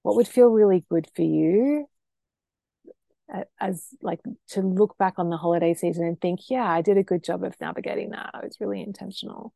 [0.02, 1.86] What would feel really good for you?
[3.58, 7.02] As like to look back on the holiday season and think, yeah, I did a
[7.02, 8.32] good job of navigating that.
[8.34, 9.54] I was really intentional.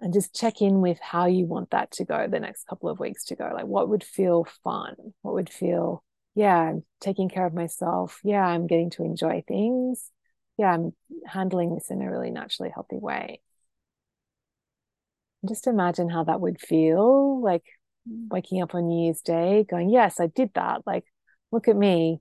[0.00, 3.00] and just check in with how you want that to go the next couple of
[3.00, 3.50] weeks to go.
[3.52, 4.94] Like, what would feel fun?
[5.22, 6.04] What would feel,
[6.34, 8.20] yeah, I'm taking care of myself.
[8.22, 10.10] Yeah, I'm getting to enjoy things.
[10.58, 10.92] Yeah, I'm
[11.26, 13.40] handling this in a really naturally healthy way.
[15.42, 17.64] And just imagine how that would feel like
[18.30, 20.82] waking up on New Year's Day, going, Yes, I did that.
[20.86, 21.04] Like,
[21.52, 22.20] look at me.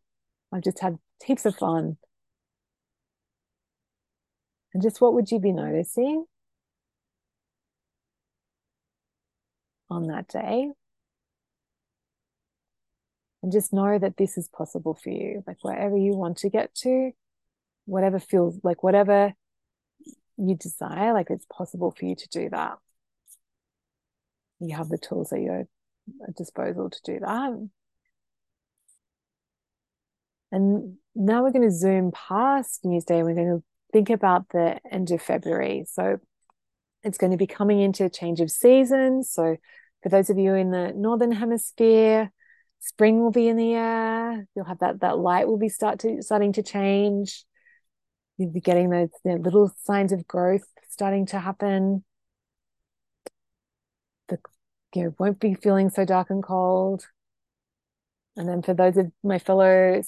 [0.54, 1.98] I've just had heaps of fun.
[4.74, 6.26] And just what would you be noticing?
[9.90, 10.72] on that day.
[13.44, 16.74] And just know that this is possible for you, like wherever you want to get
[16.76, 17.12] to,
[17.88, 19.34] whatever feels like whatever
[20.38, 22.78] you desire, like it's possible for you to do that.
[24.60, 25.68] You have the tools at your
[26.38, 27.70] disposal to do that.
[30.52, 33.24] And now we're going to zoom past New Day.
[33.24, 35.86] We're going to think about the end of February.
[35.88, 36.20] So
[37.04, 39.32] it's going to be coming into a change of seasons.
[39.32, 39.58] So,
[40.04, 42.32] for those of you in the northern hemisphere,
[42.80, 44.48] spring will be in the air.
[44.56, 47.46] You'll have that that light will be start to starting to change.
[48.38, 52.04] You'll be getting those you know, little signs of growth starting to happen.
[54.30, 54.38] The
[54.96, 57.08] you know, won't be feeling so dark and cold.
[58.36, 60.02] And then for those of my fellow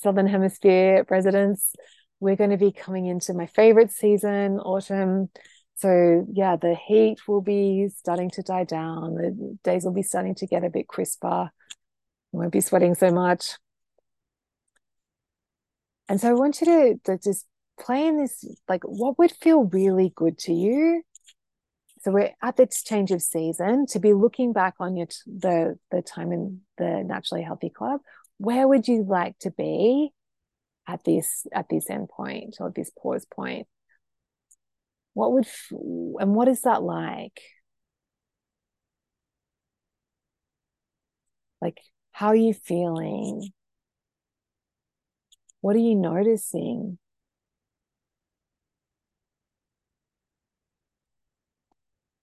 [0.00, 1.74] southern hemisphere residents,
[2.18, 5.28] we're going to be coming into my favorite season, autumn
[5.76, 10.34] so yeah the heat will be starting to die down the days will be starting
[10.34, 11.50] to get a bit crisper
[12.32, 13.56] won't be sweating so much
[16.08, 17.46] and so i want you to, to just
[17.78, 21.02] play in this like what would feel really good to you?
[22.00, 23.86] So we're at this change of season.
[23.86, 28.00] To be looking back on your the the time in the naturally healthy club
[28.38, 30.10] where would you like to be
[30.86, 33.66] at this at this end point or this pause point?
[35.14, 37.40] What would and what is that like?
[41.60, 41.80] Like
[42.12, 43.50] how are you feeling
[45.66, 46.96] what are you noticing?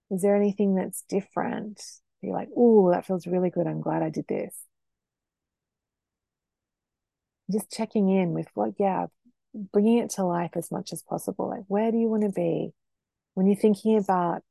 [0.10, 1.82] Is there anything that's different?
[2.22, 3.68] You're like oh that feels really good.
[3.68, 4.56] I'm glad i did this.
[7.52, 9.08] Just checking in with what yeah
[9.54, 11.50] bringing it to life as much as possible.
[11.50, 12.72] Like where do you want to be?
[13.34, 14.44] When you're thinking about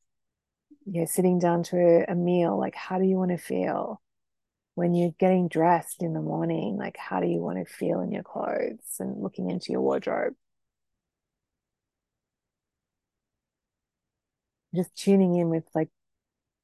[0.85, 4.03] you know sitting down to a, a meal like how do you want to feel
[4.75, 8.11] when you're getting dressed in the morning like how do you want to feel in
[8.13, 10.35] your clothes and looking into your wardrobe?
[14.75, 15.91] Just tuning in with like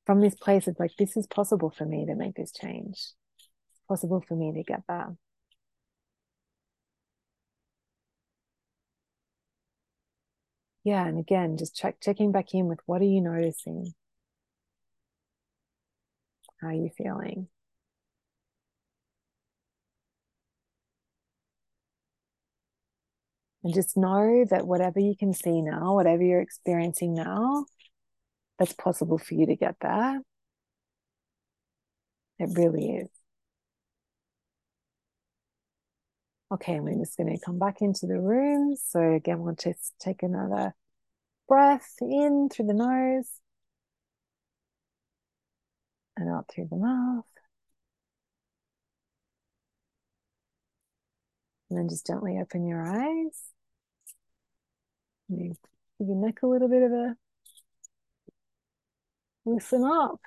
[0.06, 2.94] from this place of like this is possible for me to make this change.
[2.94, 5.08] It's possible for me to get that.
[10.84, 13.94] Yeah and again just check checking back in with what are you noticing?
[16.60, 17.48] How are you feeling
[23.64, 27.64] and just know that whatever you can see now whatever you're experiencing now
[28.58, 30.20] that's possible for you to get there
[32.38, 33.08] it really is
[36.50, 38.74] Okay, we're just going to come back into the room.
[38.76, 40.74] So again, we'll just take another
[41.46, 43.28] breath in through the nose
[46.16, 47.26] and out through the mouth.
[51.70, 53.42] And then just gently open your eyes.
[55.30, 55.56] give
[55.98, 57.16] your neck a little bit of a
[59.44, 60.20] loosen up.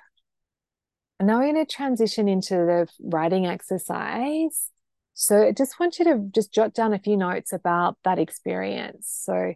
[1.18, 4.70] And now we're going to transition into the writing exercise.
[5.14, 9.08] So I just want you to just jot down a few notes about that experience.
[9.24, 9.54] So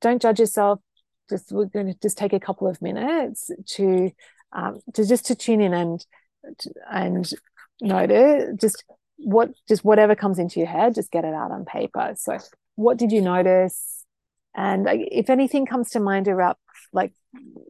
[0.00, 0.80] don't judge yourself.
[1.28, 4.10] Just we're going to just take a couple of minutes to
[4.52, 6.04] um, to just to tune in and
[6.90, 7.32] and
[7.80, 8.84] notice just
[9.24, 12.14] what just whatever comes into your head, just get it out on paper.
[12.16, 12.38] So
[12.74, 14.04] what did you notice?
[14.54, 16.58] And if anything comes to mind about
[16.92, 17.12] like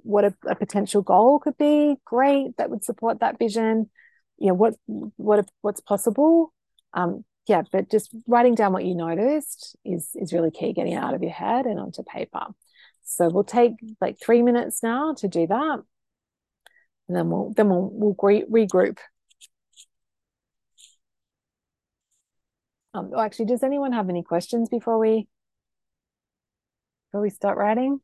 [0.03, 3.91] what a, a potential goal could be, great, that would support that vision.
[4.39, 6.53] You know what what what's possible
[6.95, 10.73] um, yeah, but just writing down what you noticed is is really key.
[10.73, 12.47] Getting it out of your head and onto paper.
[13.05, 15.83] So we'll take like three minutes now to do that,
[17.09, 18.99] and then we'll then we'll we'll regroup.
[22.95, 25.27] Um, oh, actually, does anyone have any questions before we
[27.11, 28.01] before we start writing?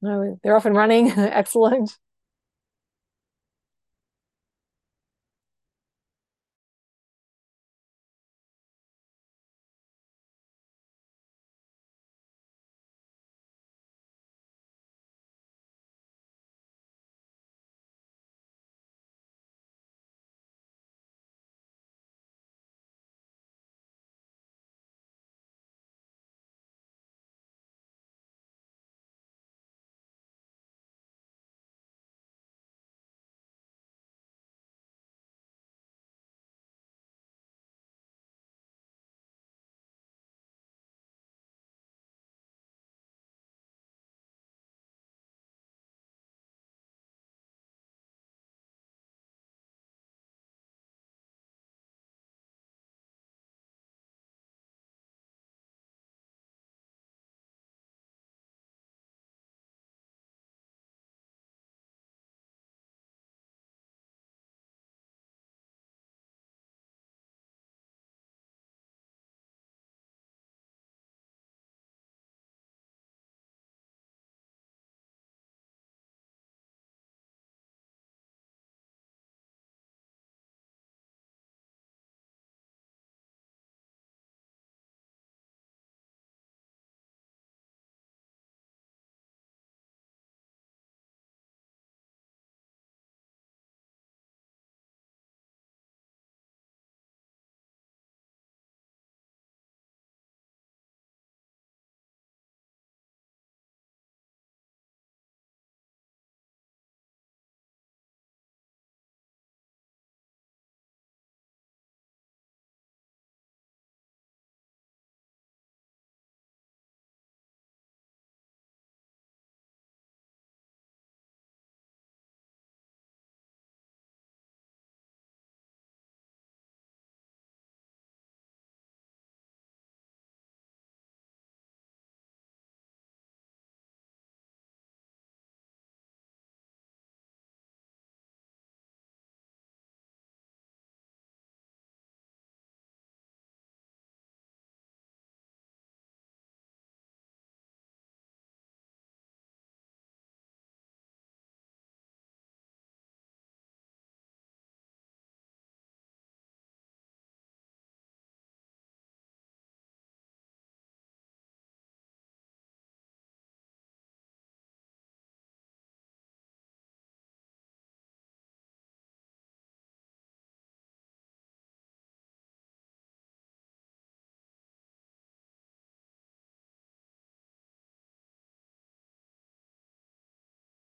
[0.00, 1.10] No, they're off and running.
[1.16, 1.96] Excellent.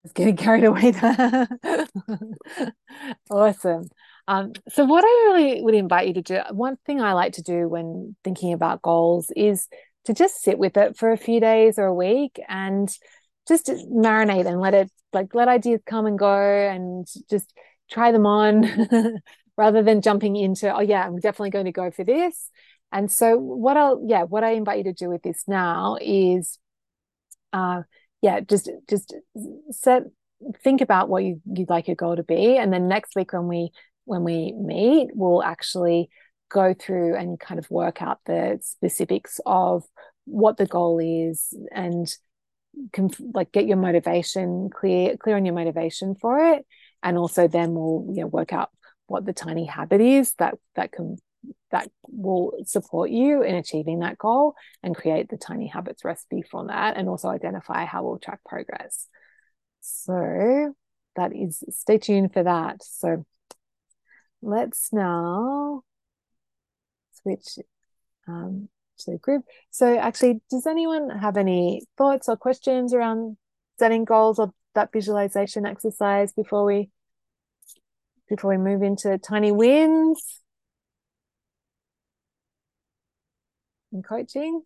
[0.03, 1.47] Was getting carried away there.
[3.29, 3.87] awesome.
[4.27, 7.41] Um, so what I really would invite you to do, one thing I like to
[7.41, 9.67] do when thinking about goals is
[10.05, 12.89] to just sit with it for a few days or a week and
[13.47, 17.51] just marinate and let it like let ideas come and go and just
[17.89, 18.65] try them on
[19.57, 22.49] rather than jumping into oh yeah i'm definitely going to go for this
[22.91, 26.59] and so what i'll yeah what i invite you to do with this now is
[27.53, 27.81] uh
[28.21, 29.13] yeah just just
[29.71, 30.03] set
[30.63, 33.47] think about what you, you'd like your goal to be and then next week when
[33.47, 33.69] we
[34.05, 36.09] when we meet we'll actually
[36.49, 39.83] go through and kind of work out the specifics of
[40.25, 42.11] what the goal is and
[42.93, 46.65] can like get your motivation clear clear on your motivation for it
[47.03, 48.69] and also then we'll you know work out
[49.07, 51.17] what the tiny habit is that that can
[51.71, 56.67] that will support you in achieving that goal and create the tiny habits recipe from
[56.67, 59.07] that and also identify how we'll track progress.
[59.81, 60.73] So
[61.15, 62.83] that is stay tuned for that.
[62.83, 63.25] So
[64.41, 65.83] let's now
[67.21, 67.59] switch
[68.27, 68.69] um,
[68.99, 69.43] to the group.
[69.71, 73.37] So actually does anyone have any thoughts or questions around
[73.77, 76.89] setting goals or that visualization exercise before we
[78.27, 80.41] before we move into tiny wins
[83.91, 84.61] and coaching.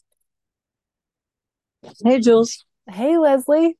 [2.03, 2.65] Hey, Jules.
[2.89, 3.77] Hey, Leslie.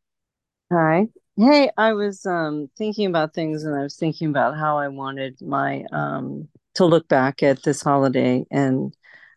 [0.71, 1.07] Hi.
[1.37, 5.41] Hey, I was um, thinking about things and I was thinking about how I wanted
[5.41, 8.45] my um, to look back at this holiday.
[8.51, 8.95] And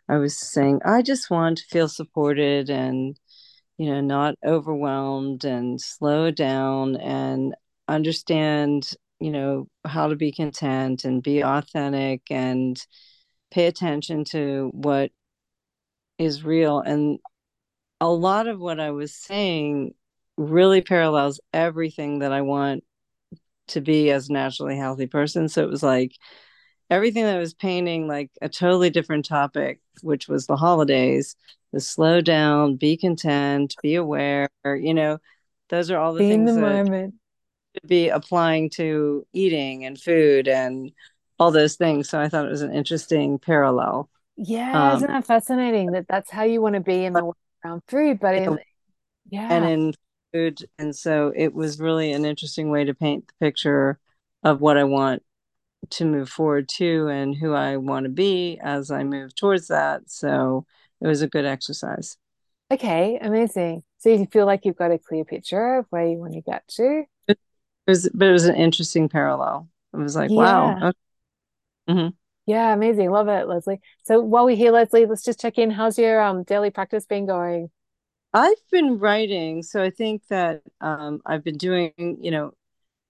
[0.08, 3.18] I was saying, I just want to feel supported and,
[3.78, 7.54] you know, not overwhelmed and slow down and
[7.88, 12.84] understand you know how to be content and be authentic and
[13.50, 15.10] pay attention to what
[16.18, 17.18] is real and
[18.00, 19.94] a lot of what i was saying
[20.36, 22.84] really parallels everything that i want
[23.68, 26.12] to be as naturally healthy person so it was like
[26.88, 31.36] everything that was painting like a totally different topic which was the holidays
[31.72, 35.18] the slow down be content be aware you know
[35.68, 37.14] those are all the be things in the that moment
[37.84, 40.92] be applying to eating and food and
[41.38, 42.08] all those things.
[42.08, 44.08] So I thought it was an interesting parallel.
[44.36, 47.36] Yeah, um, isn't that fascinating that that's how you want to be in the world
[47.64, 48.58] around food, but in,
[49.30, 49.94] yeah, and in
[50.32, 50.60] food.
[50.78, 54.00] And so it was really an interesting way to paint the picture
[54.44, 55.24] of what I want
[55.90, 60.10] to move forward to and who I want to be as I move towards that.
[60.10, 60.66] So
[61.00, 62.18] it was a good exercise.
[62.72, 63.84] Okay, amazing.
[63.98, 66.66] So you feel like you've got a clear picture of where you want to get
[66.76, 67.04] to?
[67.28, 67.38] It
[67.86, 69.68] was, but it was an interesting parallel.
[69.92, 70.36] It was like, yeah.
[70.36, 70.78] wow.
[70.82, 70.98] Okay.
[71.88, 72.08] Mm-hmm.
[72.46, 73.10] Yeah, amazing.
[73.10, 73.80] Love it, Leslie.
[74.04, 75.70] So while we're here, Leslie, let's just check in.
[75.70, 77.70] How's your um, daily practice been going?
[78.32, 79.64] I've been writing.
[79.64, 82.52] So I think that um, I've been doing, you know,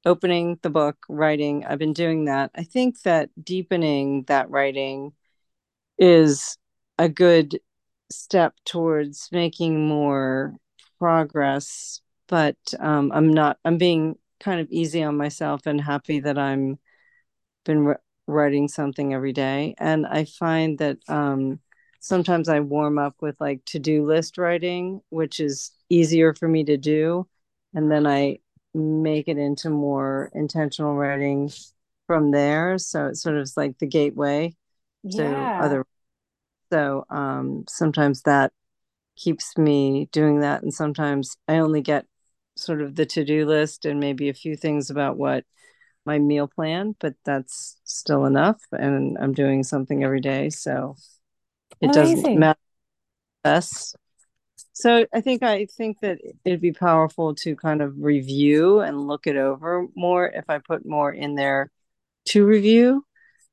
[0.07, 1.67] opening the book, writing.
[1.67, 2.51] I've been doing that.
[2.55, 5.13] I think that deepening that writing
[5.99, 6.57] is
[6.99, 7.61] a good
[8.11, 10.55] step towards making more
[10.99, 12.01] progress.
[12.29, 16.79] But um, I'm not, I'm being kind of easy on myself and happy that I'm
[17.65, 17.95] been
[18.27, 19.75] writing something every day.
[19.79, 21.61] And I find that um,
[22.01, 26.65] sometimes I warm up with like to do list writing, which is easier for me
[26.65, 27.27] to do.
[27.75, 28.39] And then I
[28.75, 31.51] make it into more intentional writing
[32.07, 32.79] from there.
[32.79, 34.55] So it sort of is like the gateway
[35.03, 35.59] yeah.
[35.59, 35.87] to other.
[36.73, 38.53] So um, sometimes that
[39.17, 40.63] keeps me doing that.
[40.63, 42.07] And sometimes I only get
[42.57, 45.45] sort of the to-do list and maybe a few things about what
[46.07, 48.61] my meal plan, but that's still enough.
[48.73, 50.51] And I'm doing something every day.
[50.51, 50.97] So
[51.81, 51.93] it Amazing.
[51.93, 52.59] doesn't matter
[53.45, 53.95] less.
[54.73, 59.27] So I think I think that it'd be powerful to kind of review and look
[59.27, 61.71] it over more if I put more in there
[62.27, 63.05] to review.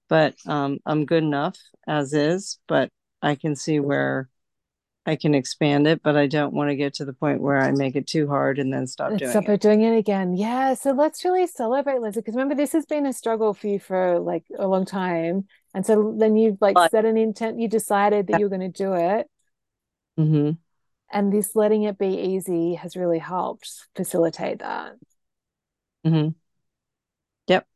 [0.09, 2.89] But um, I'm good enough as is, but
[3.21, 4.29] I can see where
[5.05, 7.71] I can expand it, but I don't want to get to the point where I
[7.71, 9.59] make it too hard and then stop doing stop it.
[9.59, 10.37] doing it again.
[10.37, 10.75] Yeah.
[10.75, 14.19] So let's really celebrate, Lizzie, because remember this has been a struggle for you for
[14.19, 15.45] like a long time.
[15.73, 18.69] And so then you've like but, set an intent, you decided that you're going to
[18.69, 19.27] do it.
[20.17, 20.51] Mm-hmm.
[21.11, 24.93] And this letting it be easy has really helped facilitate that.
[26.05, 26.29] Mm-hmm.
[27.47, 27.67] Yep.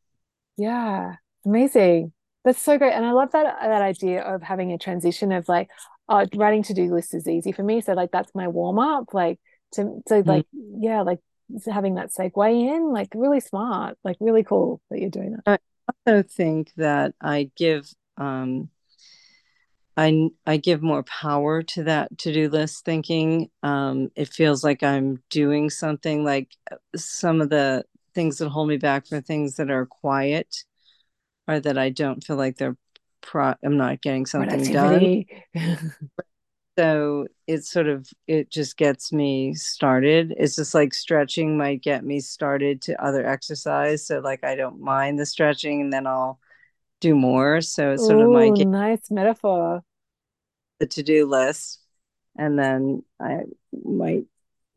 [0.55, 1.15] Yeah.
[1.45, 2.13] Amazing.
[2.45, 2.93] That's so great.
[2.93, 5.69] And I love that that idea of having a transition of like,
[6.09, 7.81] uh, writing to do list is easy for me.
[7.81, 9.13] So like that's my warm up.
[9.13, 9.39] Like
[9.73, 10.25] to so mm.
[10.25, 11.19] like yeah, like
[11.71, 15.61] having that segue in, like really smart, like really cool that you're doing that.
[15.85, 18.69] I also think that I give um
[19.97, 23.49] I I give more power to that to-do list thinking.
[23.63, 27.83] Um, it feels like I'm doing something like uh, some of the
[28.13, 30.63] things that hold me back for things that are quiet
[31.47, 32.77] or that I don't feel like they're
[33.21, 35.25] pro I'm not getting something done.
[36.77, 40.33] so it's sort of it just gets me started.
[40.37, 44.05] It's just like stretching might get me started to other exercise.
[44.05, 46.39] So like I don't mind the stretching and then I'll
[46.99, 47.61] do more.
[47.61, 49.83] So it's sort Ooh, of my nice metaphor.
[50.79, 51.79] The to-do list.
[52.37, 53.41] And then I
[53.83, 54.25] might,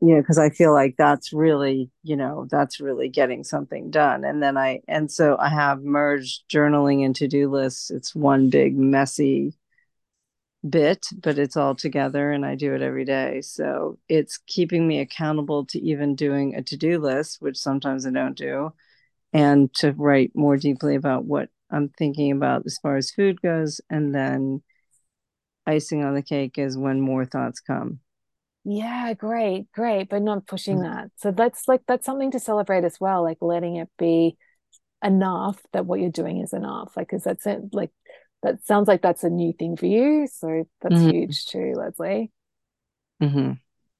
[0.01, 4.23] you know, because I feel like that's really, you know, that's really getting something done.
[4.23, 7.91] And then I and so I have merged journaling and to-do lists.
[7.91, 9.53] It's one big messy
[10.67, 13.41] bit, but it's all together and I do it every day.
[13.41, 18.37] So it's keeping me accountable to even doing a to-do list, which sometimes I don't
[18.37, 18.73] do,
[19.33, 23.81] and to write more deeply about what I'm thinking about as far as food goes.
[23.89, 24.63] And then
[25.65, 27.99] icing on the cake is when more thoughts come.
[28.63, 30.93] Yeah, great, great, but not pushing mm-hmm.
[30.93, 31.11] that.
[31.17, 34.37] So that's like that's something to celebrate as well, like letting it be
[35.03, 36.95] enough that what you're doing is enough.
[36.95, 37.89] Like, because that's it, like
[38.43, 40.27] that sounds like that's a new thing for you.
[40.31, 41.09] So that's mm-hmm.
[41.09, 42.31] huge too, Leslie.
[43.21, 43.53] Mm-hmm.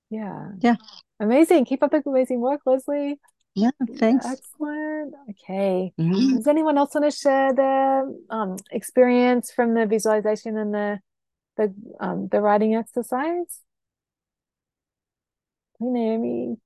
[0.09, 0.49] Yeah.
[0.59, 0.75] Yeah.
[1.19, 1.65] Amazing.
[1.65, 3.19] Keep up the amazing work, Leslie.
[3.53, 4.25] Yeah, thanks.
[4.25, 5.13] Excellent.
[5.29, 5.91] Okay.
[5.99, 6.35] Mm-hmm.
[6.37, 10.99] Does anyone else want to share their um, experience from the visualization and the
[11.57, 13.59] the um, the writing exercise?
[15.81, 16.57] Hey, Naomi.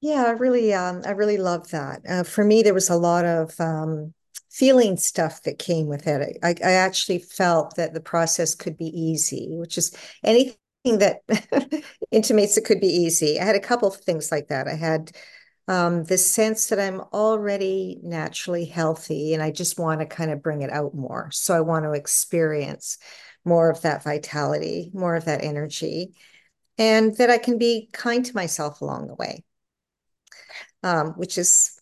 [0.00, 2.02] Yeah, I really, um, I really love that.
[2.08, 4.12] Uh, for me, there was a lot of um,
[4.50, 6.38] feeling stuff that came with it.
[6.42, 11.20] I, I actually felt that the process could be easy, which is anything that
[12.10, 13.40] intimates it could be easy.
[13.40, 14.68] I had a couple of things like that.
[14.68, 15.12] I had
[15.68, 20.42] um, the sense that I'm already naturally healthy and I just want to kind of
[20.42, 21.30] bring it out more.
[21.32, 22.98] So I want to experience
[23.46, 26.14] more of that vitality, more of that energy,
[26.78, 29.44] and that I can be kind to myself along the way,
[30.82, 31.78] um, which is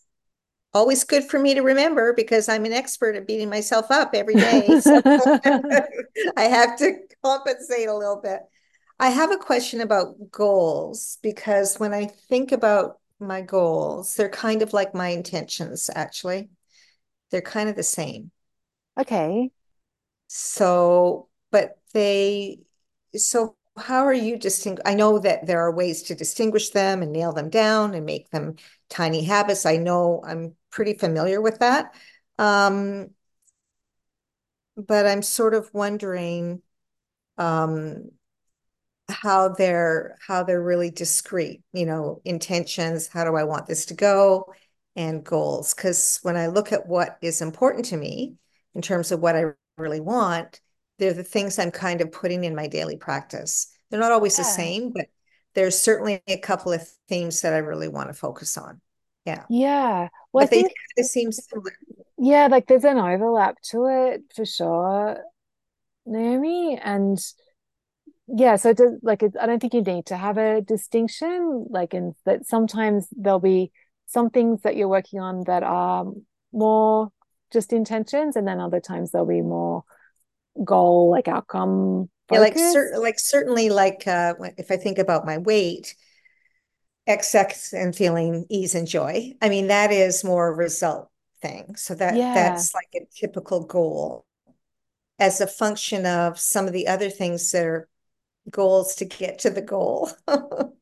[0.73, 4.35] always good for me to remember because I'm an expert at beating myself up every
[4.35, 4.77] day.
[4.77, 5.01] So
[6.37, 8.41] I have to compensate a little bit.
[8.99, 14.61] I have a question about goals because when I think about my goals, they're kind
[14.61, 16.49] of like my intentions, actually.
[17.31, 18.31] They're kind of the same.
[18.99, 19.51] Okay.
[20.27, 21.29] So,
[21.95, 22.59] they,
[23.15, 24.81] so how are you distinct?
[24.85, 28.29] I know that there are ways to distinguish them and nail them down and make
[28.29, 28.57] them
[28.89, 29.65] tiny habits.
[29.65, 31.95] I know I'm pretty familiar with that.
[32.37, 33.09] Um,
[34.77, 36.61] but I'm sort of wondering
[37.37, 38.11] um,
[39.09, 43.93] how they're how they're really discrete, you know, intentions, how do I want this to
[43.93, 44.53] go,
[44.95, 45.73] and goals.
[45.73, 48.35] Because when I look at what is important to me
[48.73, 49.45] in terms of what I
[49.77, 50.59] really want,
[50.97, 53.67] they're the things I'm kind of putting in my daily practice.
[53.89, 54.43] They're not always yeah.
[54.43, 55.07] the same, but
[55.53, 58.81] there's certainly a couple of themes that I really want to focus on.
[59.25, 59.43] Yeah.
[59.49, 60.09] Yeah.
[60.33, 61.73] Well, but they kind of seem similar.
[62.17, 65.17] Yeah, like there's an overlap to it for sure,
[66.05, 66.79] Naomi.
[66.81, 67.17] And
[68.27, 71.67] yeah, so it does, like it, I don't think you need to have a distinction.
[71.69, 73.71] Like in that sometimes there'll be
[74.07, 76.05] some things that you're working on that are
[76.53, 77.09] more
[77.51, 79.83] just intentions, and then other times there'll be more
[80.63, 85.37] goal like outcome yeah, like cer- like certainly like uh if i think about my
[85.37, 85.95] weight
[87.07, 89.33] xx and feeling ease and joy.
[89.41, 91.09] I mean that is more a result
[91.41, 91.75] thing.
[91.75, 92.33] So that yeah.
[92.33, 94.25] that's like a typical goal.
[95.17, 97.87] As a function of some of the other things that are
[98.49, 100.11] goals to get to the goal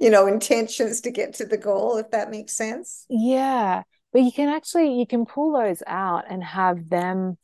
[0.00, 3.06] you know intentions to get to the goal if that makes sense.
[3.08, 7.36] Yeah but you can actually you can pull those out and have them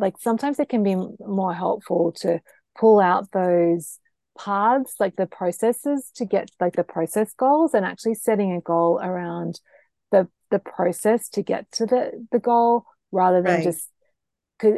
[0.00, 2.40] like sometimes it can be more helpful to
[2.78, 3.98] pull out those
[4.38, 9.00] paths like the processes to get like the process goals and actually setting a goal
[9.02, 9.60] around
[10.10, 13.64] the the process to get to the the goal rather than right.
[13.64, 13.88] just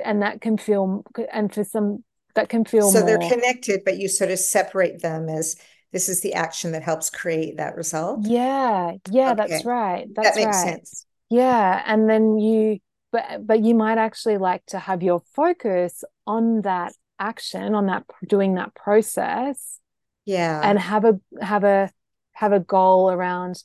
[0.04, 2.04] and that can feel and for some
[2.34, 5.56] that can feel more so more, they're connected but you sort of separate them as
[5.92, 8.20] this is the action that helps create that result?
[8.22, 8.92] Yeah.
[9.10, 9.46] Yeah okay.
[9.48, 10.68] that's right that's that makes right.
[10.68, 11.06] sense.
[11.28, 11.82] Yeah.
[11.86, 12.78] And then you
[13.12, 18.04] but but you might actually like to have your focus on that action on that
[18.26, 19.78] doing that process
[20.24, 20.60] yeah.
[20.64, 21.90] and have a have a
[22.32, 23.62] have a goal around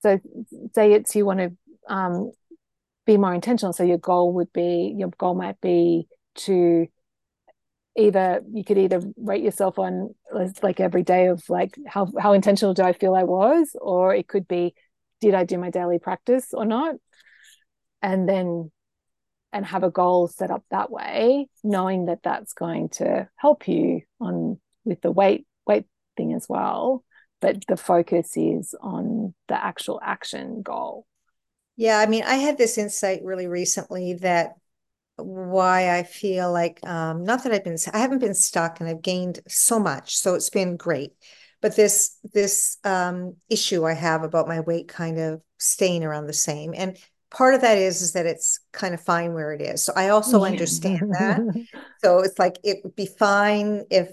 [0.00, 0.18] so
[0.74, 1.52] say it's you want to
[1.88, 2.32] um
[3.08, 3.72] be more intentional.
[3.72, 6.06] So your goal would be your goal might be
[6.44, 6.86] to
[7.96, 10.14] either you could either rate yourself on
[10.62, 13.74] like every day of like how how intentional do I feel I was?
[13.80, 14.74] Or it could be
[15.20, 16.96] did I do my daily practice or not?
[18.02, 18.70] And then
[19.52, 24.02] and have a goal set up that way, knowing that that's going to help you
[24.20, 25.86] on with the weight weight
[26.16, 27.04] thing as well.
[27.40, 31.06] But the focus is on the actual action goal.
[31.76, 34.54] Yeah, I mean, I had this insight really recently that
[35.16, 39.02] why I feel like um, not that I've been I haven't been stuck and I've
[39.02, 41.12] gained so much, so it's been great.
[41.60, 46.32] But this this um, issue I have about my weight kind of staying around the
[46.32, 46.96] same, and
[47.30, 49.84] part of that is is that it's kind of fine where it is.
[49.84, 50.50] So I also yeah.
[50.50, 51.40] understand that.
[52.02, 54.10] so it's like it would be fine if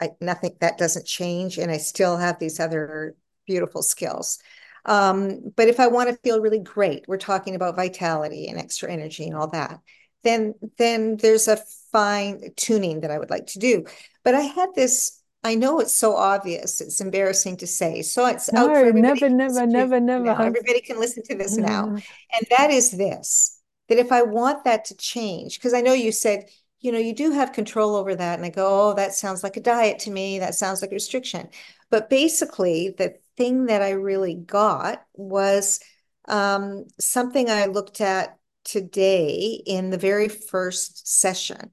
[0.00, 4.38] I nothing that doesn't change, and I still have these other beautiful skills.
[4.86, 8.90] Um, but if I want to feel really great, we're talking about vitality and extra
[8.92, 9.80] energy and all that,
[10.22, 11.58] then then there's a
[11.92, 13.84] fine tuning that I would like to do.
[14.24, 18.00] But I had this, I know it's so obvious, it's embarrassing to say.
[18.00, 20.24] So it's no, out for never, never, never, never.
[20.24, 20.42] Now.
[20.42, 21.84] Everybody can listen to this now.
[21.84, 26.10] And that is this that if I want that to change, because I know you
[26.10, 26.48] said,
[26.80, 28.38] you know, you do have control over that.
[28.38, 30.38] And I go, oh, that sounds like a diet to me.
[30.38, 31.50] That sounds like a restriction.
[31.90, 35.80] But basically, the thing that I really got was
[36.26, 41.70] um, something I looked at today in the very first session,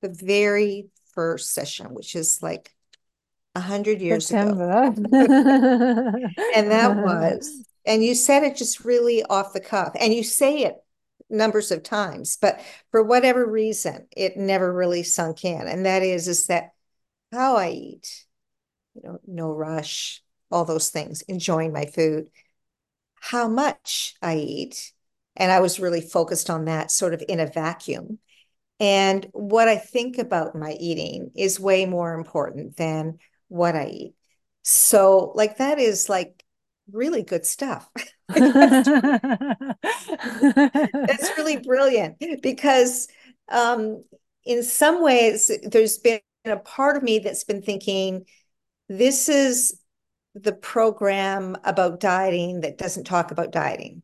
[0.00, 2.73] the very first session, which is like
[3.54, 4.82] a hundred years September.
[4.82, 4.94] ago.
[6.54, 10.60] and that was, and you said it just really off the cuff, and you say
[10.60, 10.76] it
[11.30, 15.66] numbers of times, but for whatever reason, it never really sunk in.
[15.66, 16.70] And that is, is that
[17.32, 18.24] how I eat,
[18.94, 22.28] you know, no rush, all those things, enjoying my food,
[23.20, 24.92] how much I eat.
[25.36, 28.18] And I was really focused on that sort of in a vacuum.
[28.80, 33.18] And what I think about my eating is way more important than
[33.48, 34.14] what I eat.
[34.62, 36.44] So, like, that is like
[36.90, 37.88] really good stuff.
[38.28, 38.88] that's,
[40.92, 43.08] that's really brilliant because,
[43.48, 44.04] um,
[44.44, 48.26] in some ways, there's been a part of me that's been thinking,
[48.88, 49.80] this is
[50.34, 54.02] the program about dieting that doesn't talk about dieting.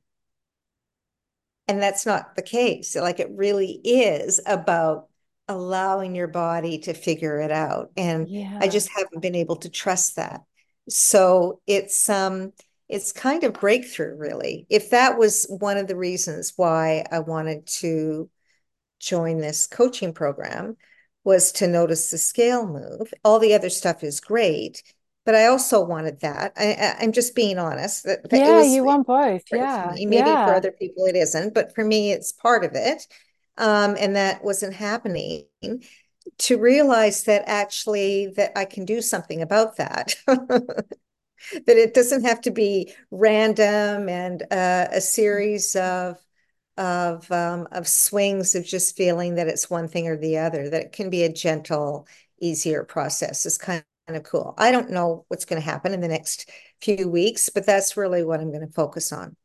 [1.68, 2.96] And that's not the case.
[2.96, 5.09] Like it really is about
[5.50, 7.90] allowing your body to figure it out.
[7.96, 8.58] And yeah.
[8.60, 10.42] I just haven't been able to trust that.
[10.88, 12.52] So it's um
[12.88, 14.66] it's kind of breakthrough really.
[14.70, 18.30] If that was one of the reasons why I wanted to
[18.98, 20.76] join this coaching program
[21.24, 23.12] was to notice the scale move.
[23.24, 24.82] All the other stuff is great
[25.26, 26.52] but I also wanted that.
[26.56, 28.04] I, am just being honest.
[28.04, 29.42] That, that yeah, you want both.
[29.52, 30.46] Yeah, maybe yeah.
[30.46, 33.06] for other people it isn't, but for me, it's part of it.
[33.58, 35.44] Um, and that wasn't happening.
[36.38, 40.14] To realize that actually that I can do something about that.
[40.26, 46.18] that it doesn't have to be random and uh, a series of
[46.76, 50.70] of um, of swings of just feeling that it's one thing or the other.
[50.70, 52.06] That it can be a gentle,
[52.40, 53.44] easier process.
[53.46, 54.54] Is kind of cool.
[54.58, 58.24] I don't know what's going to happen in the next few weeks, but that's really
[58.24, 59.36] what I'm going to focus on.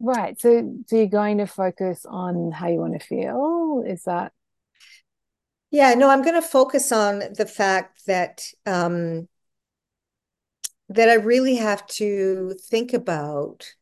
[0.00, 0.40] Right.
[0.40, 3.84] So, so you're going to focus on how you want to feel?
[3.86, 4.32] Is that?
[5.70, 9.28] Yeah, no, I'm going to focus on the fact that um,
[10.88, 13.74] that I really have to think about,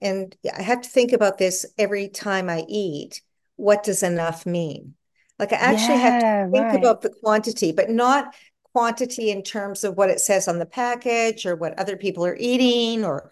[0.00, 3.20] and I have to think about this every time I eat.
[3.56, 4.94] What does enough mean?
[5.38, 6.78] Like I actually yeah, have to think right.
[6.78, 8.34] about the quantity, but not
[8.74, 12.36] quantity in terms of what it says on the package or what other people are
[12.40, 13.30] eating or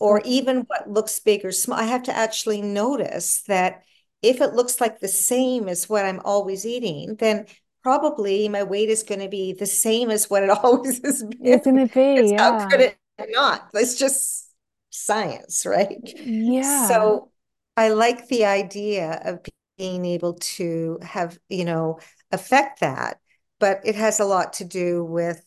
[0.00, 1.78] or even what looks big or small.
[1.78, 3.82] I have to actually notice that
[4.22, 7.44] if it looks like the same as what I'm always eating, then
[7.82, 11.38] probably my weight is going to be the same as what it always has been.
[11.42, 12.30] It's going to be.
[12.30, 12.60] Yeah.
[12.60, 12.96] How could it
[13.28, 13.68] not?
[13.74, 14.50] It's just
[14.88, 15.98] science, right?
[16.16, 16.88] Yeah.
[16.88, 17.30] So
[17.76, 19.40] I like the idea of
[19.76, 22.00] being able to have, you know,
[22.32, 23.20] affect that.
[23.60, 25.42] But it has a lot to do with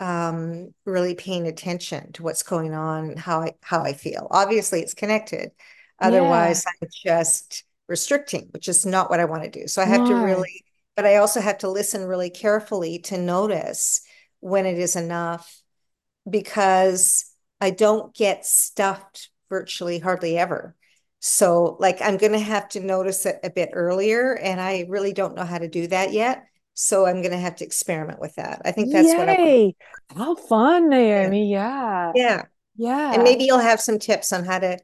[0.00, 4.28] um, really paying attention to what's going on, how I how I feel.
[4.30, 5.50] Obviously, it's connected.
[6.00, 6.72] Otherwise, yeah.
[6.82, 9.66] I'm just restricting, which is not what I want to do.
[9.66, 10.10] So I have no.
[10.10, 10.64] to really,
[10.94, 14.02] but I also have to listen really carefully to notice
[14.40, 15.60] when it is enough
[16.28, 20.76] because I don't get stuffed virtually hardly ever.
[21.20, 25.12] So, like, I'm going to have to notice it a bit earlier, and I really
[25.12, 26.44] don't know how to do that yet.
[26.80, 28.62] So, I'm going to have to experiment with that.
[28.64, 29.16] I think that's Yay.
[29.16, 29.74] what I.
[30.14, 31.50] How fun, Naomi!
[31.50, 32.12] Yeah.
[32.14, 32.42] yeah,
[32.76, 34.78] yeah, and maybe you'll have some tips on how to,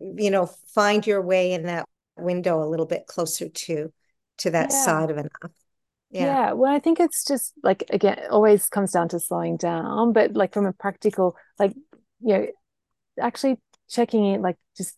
[0.00, 1.86] you know, find your way in that
[2.16, 3.92] window a little bit closer to
[4.38, 4.84] to that yeah.
[4.84, 5.52] side of enough.
[6.10, 6.24] Yeah.
[6.24, 6.52] yeah.
[6.52, 10.52] Well, I think it's just like again, always comes down to slowing down, but like
[10.52, 11.74] from a practical, like
[12.20, 12.46] you know,
[13.20, 13.56] actually
[13.88, 14.96] checking in, like just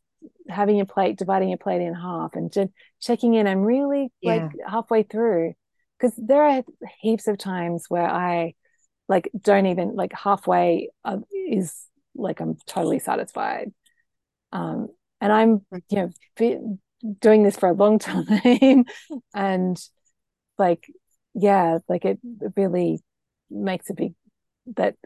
[0.48, 4.34] having your plate, dividing your plate in half, and just checking in I'm really yeah.
[4.34, 5.54] like halfway through.
[5.98, 6.62] Because there are
[7.00, 8.54] heaps of times where I
[9.08, 11.74] like don't even like halfway uh, is
[12.14, 13.72] like I'm totally satisfied.
[14.52, 14.88] Um,
[15.20, 16.78] and I'm you know
[17.20, 18.84] doing this for a long time,
[19.34, 19.80] and
[20.58, 20.86] like
[21.34, 22.18] yeah, like it
[22.56, 23.00] really
[23.50, 24.14] makes a big
[24.76, 24.96] that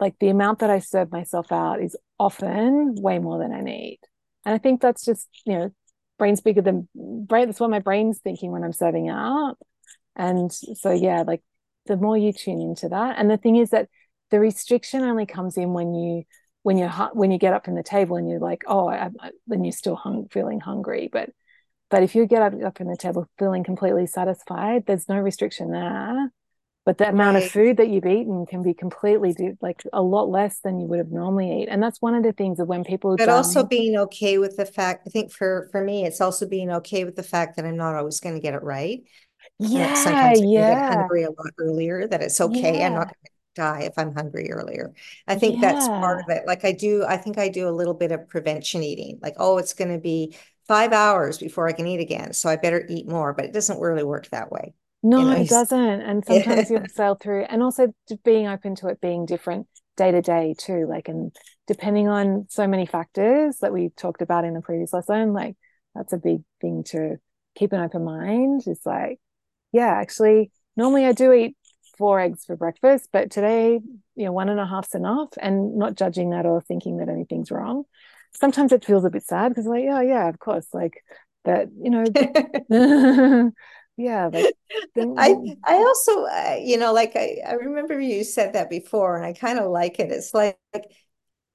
[0.00, 3.98] like the amount that I serve myself out is often way more than I need.
[4.44, 5.70] And I think that's just, you know,
[6.18, 7.46] brain's bigger than brain.
[7.46, 9.56] That's what my brain's thinking when I'm serving out.
[10.16, 11.42] And so, yeah, like
[11.86, 13.16] the more you tune into that.
[13.18, 13.88] And the thing is that
[14.30, 16.24] the restriction only comes in when you,
[16.62, 19.30] when you're, when you get up from the table and you're like, oh, I, I,
[19.46, 21.08] then you're still hung, feeling hungry.
[21.12, 21.30] But,
[21.90, 25.70] but if you get up, up from the table feeling completely satisfied, there's no restriction
[25.72, 26.30] there
[26.84, 27.44] but the amount right.
[27.44, 30.98] of food that you've eaten can be completely like a lot less than you would
[30.98, 31.68] have normally eat.
[31.68, 34.66] And that's one of the things of when people but also being okay with the
[34.66, 37.76] fact i think for for me it's also being okay with the fact that i'm
[37.76, 39.02] not always going to get it right.
[39.58, 42.78] Yeah sometimes I yeah get hungry a lot earlier that it's okay.
[42.78, 42.86] Yeah.
[42.86, 44.92] i'm not going to die if i'm hungry earlier.
[45.26, 45.72] I think yeah.
[45.72, 46.42] that's part of it.
[46.46, 49.18] Like i do i think i do a little bit of prevention eating.
[49.22, 52.56] Like oh it's going to be five hours before i can eat again so i
[52.56, 54.72] better eat more but it doesn't really work that way
[55.04, 56.00] no, you know, it doesn't.
[56.00, 57.92] And sometimes you'll sail through, and also
[58.24, 60.86] being open to it being different day to day too.
[60.88, 61.34] Like, and
[61.66, 65.56] depending on so many factors that we talked about in the previous lesson, like
[65.94, 67.16] that's a big thing to
[67.54, 68.62] keep an open mind.
[68.66, 69.20] It's like,
[69.72, 71.56] yeah, actually, normally I do eat
[71.98, 73.78] four eggs for breakfast, but today,
[74.16, 77.50] you know, one and a half's enough, and not judging that or thinking that anything's
[77.50, 77.84] wrong.
[78.32, 81.04] Sometimes it feels a bit sad because, like, yeah, yeah, of course, like
[81.44, 83.52] that, you know.
[83.96, 84.54] yeah like
[85.18, 85.34] i
[85.64, 89.32] i also uh, you know like I, I remember you said that before and i
[89.32, 90.10] kind of like it.
[90.10, 90.90] It's like, like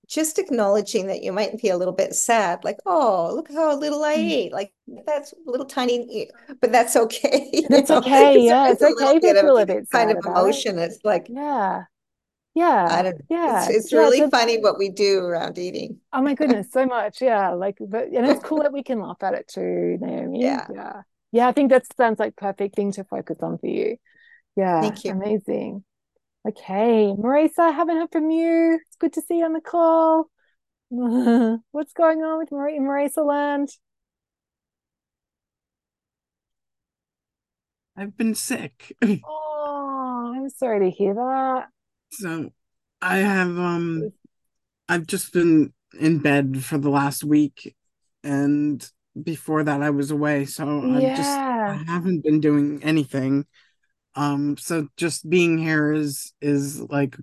[0.07, 4.03] just acknowledging that you might be a little bit sad like oh look how little
[4.03, 4.31] i mm.
[4.31, 4.51] ate.
[4.51, 4.73] Like
[5.05, 6.29] that's little tiny
[6.61, 10.17] but that's okay it's okay yeah it's, it's okay to feel a bit kind of
[10.25, 10.83] emotion it.
[10.83, 11.83] it's like yeah
[12.55, 15.99] yeah i don't yeah it's, it's yeah, really it's, funny what we do around eating.
[16.11, 19.21] Oh my goodness so much yeah like but and it's cool that we can laugh
[19.21, 20.65] at it too naomi yeah.
[20.73, 21.01] yeah
[21.32, 23.97] yeah i think that sounds like perfect thing to focus on for you.
[24.55, 25.11] Yeah thank you.
[25.11, 25.84] amazing.
[26.47, 28.80] Okay marisa i haven't heard from you.
[28.88, 30.30] It's good to see you on the call.
[30.89, 33.69] What's going on with Mar- marisa land?
[37.95, 38.95] I've been sick.
[39.23, 41.67] Oh i'm sorry to hear that.
[42.11, 42.51] So
[43.01, 44.11] i have um
[44.88, 47.75] i've just been in bed for the last week
[48.23, 48.89] and
[49.22, 50.97] before that I was away, so yeah.
[50.97, 53.45] I just I haven't been doing anything.
[54.16, 57.18] Um, so just being here is is like.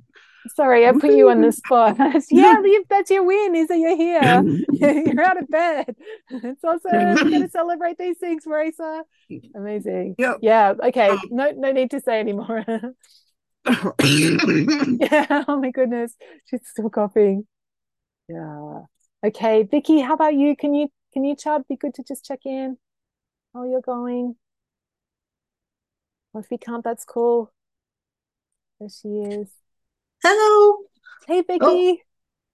[0.55, 1.97] Sorry, I put you on the spot.
[2.31, 2.55] yeah,
[2.89, 3.57] that's your win.
[3.57, 4.23] Is that you're here?
[4.71, 5.97] you're out of bed.
[6.31, 6.93] It's awesome.
[6.93, 9.03] We're gonna celebrate these things, Marisa.
[9.57, 10.15] Amazing.
[10.19, 10.39] Yep.
[10.43, 10.75] Yeah.
[10.85, 11.09] Okay.
[11.09, 12.65] Um, no, no need to say anymore.
[12.69, 12.79] yeah.
[15.49, 16.15] Oh my goodness,
[16.45, 17.45] she's still coughing.
[18.29, 18.83] Yeah.
[19.25, 20.55] Okay, Vicky, how about you?
[20.55, 21.67] Can you can you chat?
[21.67, 22.77] Be good to just check in
[23.55, 24.37] how you're going.
[26.35, 27.51] Or if you can't, that's cool.
[28.79, 29.49] There she is.
[30.23, 30.77] Hello.
[31.27, 31.59] Hey, Vicky.
[31.63, 31.97] Oh,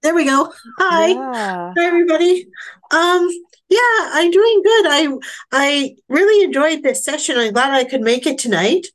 [0.04, 0.52] there we go.
[0.78, 1.08] Hi.
[1.08, 1.72] Yeah.
[1.76, 2.46] Hi, everybody.
[2.92, 3.28] Um,
[3.68, 4.86] yeah, I'm doing good.
[4.88, 5.08] I
[5.50, 7.38] I really enjoyed this session.
[7.38, 8.86] I'm glad I could make it tonight.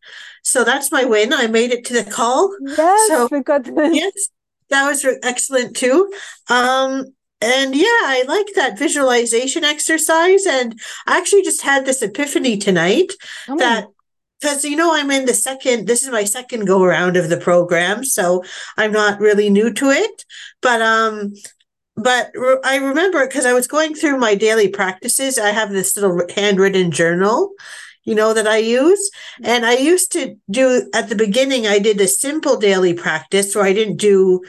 [0.43, 1.33] So that's my win.
[1.33, 2.55] I made it to the call.
[2.61, 3.99] Yes, so, we.
[3.99, 4.29] Yes,
[4.69, 6.09] that was excellent too.
[6.47, 10.45] Um, and yeah, I like that visualization exercise.
[10.45, 13.13] And I actually just had this epiphany tonight
[13.47, 13.57] oh.
[13.57, 13.87] that
[14.39, 17.37] because you know I'm in the second this is my second go around of the
[17.37, 18.43] program so
[18.77, 20.25] I'm not really new to it
[20.61, 21.33] but um
[21.95, 25.97] but re- I remember because I was going through my daily practices I have this
[25.97, 27.51] little handwritten journal
[28.03, 29.09] you know that I use
[29.43, 33.65] and I used to do at the beginning I did a simple daily practice where
[33.65, 34.43] I didn't do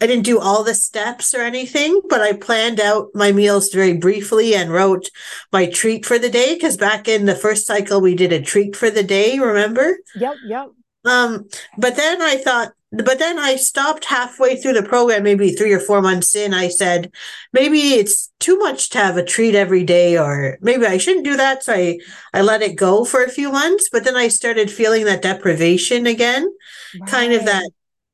[0.00, 3.94] I didn't do all the steps or anything, but I planned out my meals very
[3.94, 5.08] briefly and wrote
[5.52, 6.58] my treat for the day.
[6.58, 9.96] Cause back in the first cycle, we did a treat for the day, remember?
[10.14, 10.68] Yep, yep.
[11.06, 15.72] Um, but then I thought, but then I stopped halfway through the program, maybe three
[15.72, 16.52] or four months in.
[16.52, 17.10] I said,
[17.52, 21.36] maybe it's too much to have a treat every day, or maybe I shouldn't do
[21.36, 21.64] that.
[21.64, 21.98] So I,
[22.34, 26.06] I let it go for a few months, but then I started feeling that deprivation
[26.06, 26.52] again,
[27.00, 27.10] right.
[27.10, 27.70] kind of that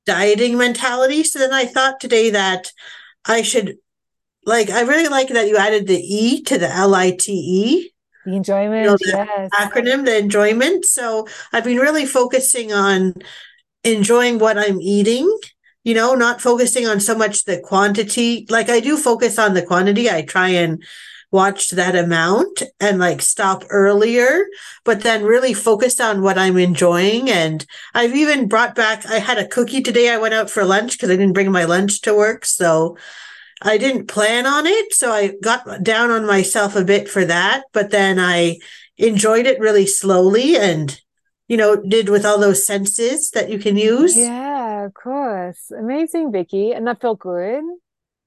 [0.07, 1.23] dieting mentality.
[1.25, 2.73] So then I thought today that
[3.25, 3.77] I should
[4.45, 7.93] like I really like that you added the E to the L I T E.
[8.25, 9.51] The enjoyment, you know, the yes.
[9.55, 10.85] Acronym, the enjoyment.
[10.85, 13.15] So I've been really focusing on
[13.85, 15.29] enjoying what I'm eating
[15.85, 18.47] you know, not focusing on so much the quantity.
[18.49, 20.09] Like I do focus on the quantity.
[20.09, 20.83] I try and
[21.33, 24.45] watch that amount and like stop earlier,
[24.85, 27.31] but then really focus on what I'm enjoying.
[27.31, 30.11] And I've even brought back, I had a cookie today.
[30.11, 32.45] I went out for lunch because I didn't bring my lunch to work.
[32.45, 32.97] So
[33.63, 34.93] I didn't plan on it.
[34.93, 38.59] So I got down on myself a bit for that, but then I
[38.99, 41.01] enjoyed it really slowly and
[41.49, 44.17] you know, did with all those senses that you can use.
[44.17, 45.71] Yeah, of course.
[45.71, 46.73] Amazing, Vicky.
[46.73, 47.63] And that felt good.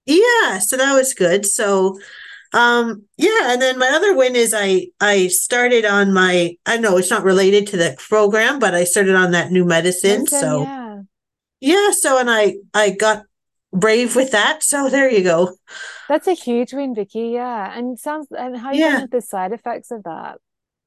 [0.06, 1.44] Yeah, so that was good.
[1.46, 1.98] So
[2.56, 6.98] um yeah, and then my other win is I I started on my I know
[6.98, 10.22] it's not related to the program, but I started on that new medicine.
[10.22, 11.02] medicine so yeah.
[11.62, 13.24] Yeah, so and I I got
[13.72, 14.64] brave with that.
[14.64, 15.56] So there you go.
[16.08, 17.30] That's a huge win, Vicky.
[17.30, 17.78] Yeah.
[17.78, 19.02] And sounds and how you yeah.
[19.02, 20.38] with the side effects of that?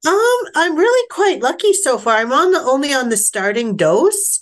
[0.07, 2.16] Um, I'm really quite lucky so far.
[2.16, 4.41] I'm on the only on the starting dose.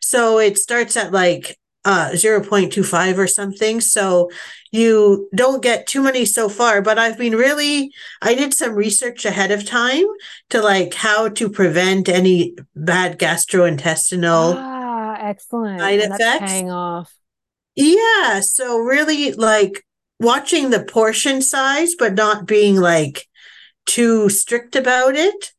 [0.00, 1.56] So it starts at like
[1.86, 3.80] uh 0.25 or something.
[3.80, 4.28] So
[4.72, 9.24] you don't get too many so far, but I've been really I did some research
[9.24, 10.04] ahead of time
[10.50, 15.80] to like how to prevent any bad gastrointestinal ah, excellent.
[15.80, 16.52] side and effects.
[16.52, 17.14] paying off.
[17.76, 18.40] Yeah.
[18.40, 19.84] So really like
[20.18, 23.28] watching the portion size, but not being like
[23.86, 25.52] too strict about it.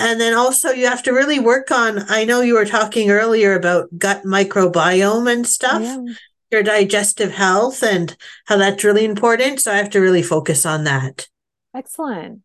[0.00, 3.54] And then also you have to really work on, I know you were talking earlier
[3.54, 6.00] about gut microbiome and stuff, yeah.
[6.50, 9.60] your digestive health and how that's really important.
[9.60, 11.28] So I have to really focus on that.
[11.74, 12.40] Excellent.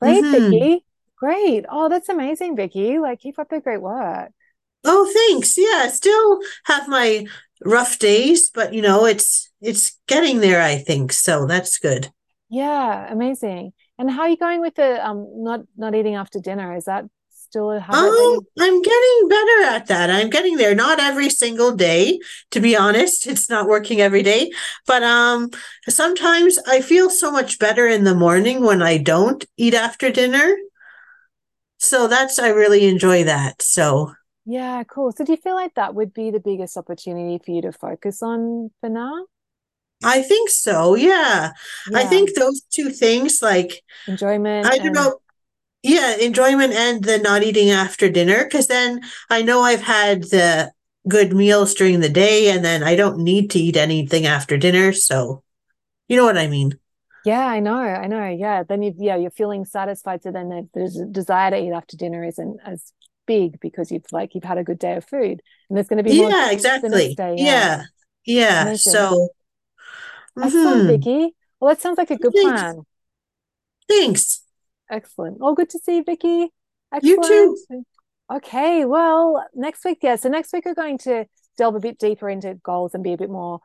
[0.00, 0.50] Great, mm-hmm.
[0.50, 0.84] Vicky.
[1.16, 1.64] Great.
[1.68, 2.98] Oh, that's amazing, Vicky.
[2.98, 4.30] Like keep up the great work.
[4.84, 5.58] Oh, thanks.
[5.58, 7.26] Yeah, I still have my
[7.64, 11.12] rough days, but you know, it's it's getting there, I think.
[11.12, 12.10] So that's good.
[12.48, 13.72] Yeah, amazing.
[13.98, 16.74] And how are you going with the um not not eating after dinner?
[16.76, 18.14] Is that still a habit?
[18.20, 20.10] Oh, I'm getting better at that.
[20.10, 20.74] I'm getting there.
[20.74, 22.18] Not every single day,
[22.50, 23.26] to be honest.
[23.32, 24.50] It's not working every day,
[24.86, 25.50] but um
[25.88, 30.54] sometimes I feel so much better in the morning when I don't eat after dinner.
[31.78, 33.62] So that's I really enjoy that.
[33.62, 34.12] So
[34.44, 35.12] yeah, cool.
[35.12, 38.22] So do you feel like that would be the biggest opportunity for you to focus
[38.22, 39.26] on for now?
[40.04, 40.94] I think so.
[40.94, 41.52] Yeah.
[41.90, 41.98] yeah.
[41.98, 44.66] I think those two things, like enjoyment.
[44.66, 44.94] I don't and...
[44.94, 45.20] know.
[45.82, 48.48] Yeah, enjoyment and the not eating after dinner.
[48.50, 50.72] Cause then I know I've had the
[51.06, 54.92] good meals during the day and then I don't need to eat anything after dinner.
[54.92, 55.44] So
[56.08, 56.78] you know what I mean?
[57.24, 57.78] Yeah, I know.
[57.78, 58.28] I know.
[58.28, 58.64] Yeah.
[58.64, 60.22] Then you yeah, you're feeling satisfied.
[60.22, 62.92] So then the, the desire to eat after dinner isn't as
[63.26, 65.42] big because you've like you've had a good day of food.
[65.68, 67.14] And there's going to be Yeah, exactly.
[67.14, 67.84] Day, yeah.
[68.24, 68.70] Yeah.
[68.70, 68.76] yeah.
[68.76, 69.28] So
[70.42, 70.86] Excellent, mm-hmm.
[70.86, 71.34] Vicky.
[71.60, 72.60] Well, that sounds like a good Thanks.
[72.60, 72.82] plan.
[73.88, 74.44] Thanks.
[74.90, 75.38] Excellent.
[75.40, 76.48] All good to see you, Vicky.
[76.92, 77.26] Excellent.
[77.28, 77.84] You too.
[78.30, 78.84] Okay.
[78.84, 80.16] Well, next week, yeah.
[80.16, 81.24] So next week we're going to
[81.56, 83.60] delve a bit deeper into goals and be a bit more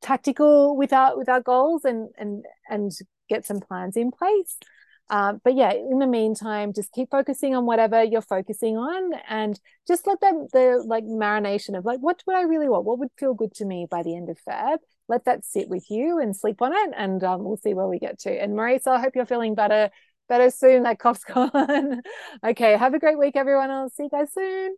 [0.00, 2.92] tactical with our with our goals and and and
[3.28, 4.56] get some plans in place.
[5.10, 9.58] Um, but yeah, in the meantime, just keep focusing on whatever you're focusing on and
[9.86, 12.84] just let them the like marination of like what would I really want?
[12.84, 14.78] What would feel good to me by the end of Feb?
[15.08, 17.98] Let that sit with you and sleep on it and um, we'll see where we
[17.98, 18.30] get to.
[18.30, 19.90] And marisa i hope you're feeling better
[20.28, 22.02] better soon that cough's gone.
[22.44, 23.70] Okay have a great week everyone.
[23.70, 24.76] I'll see you guys soon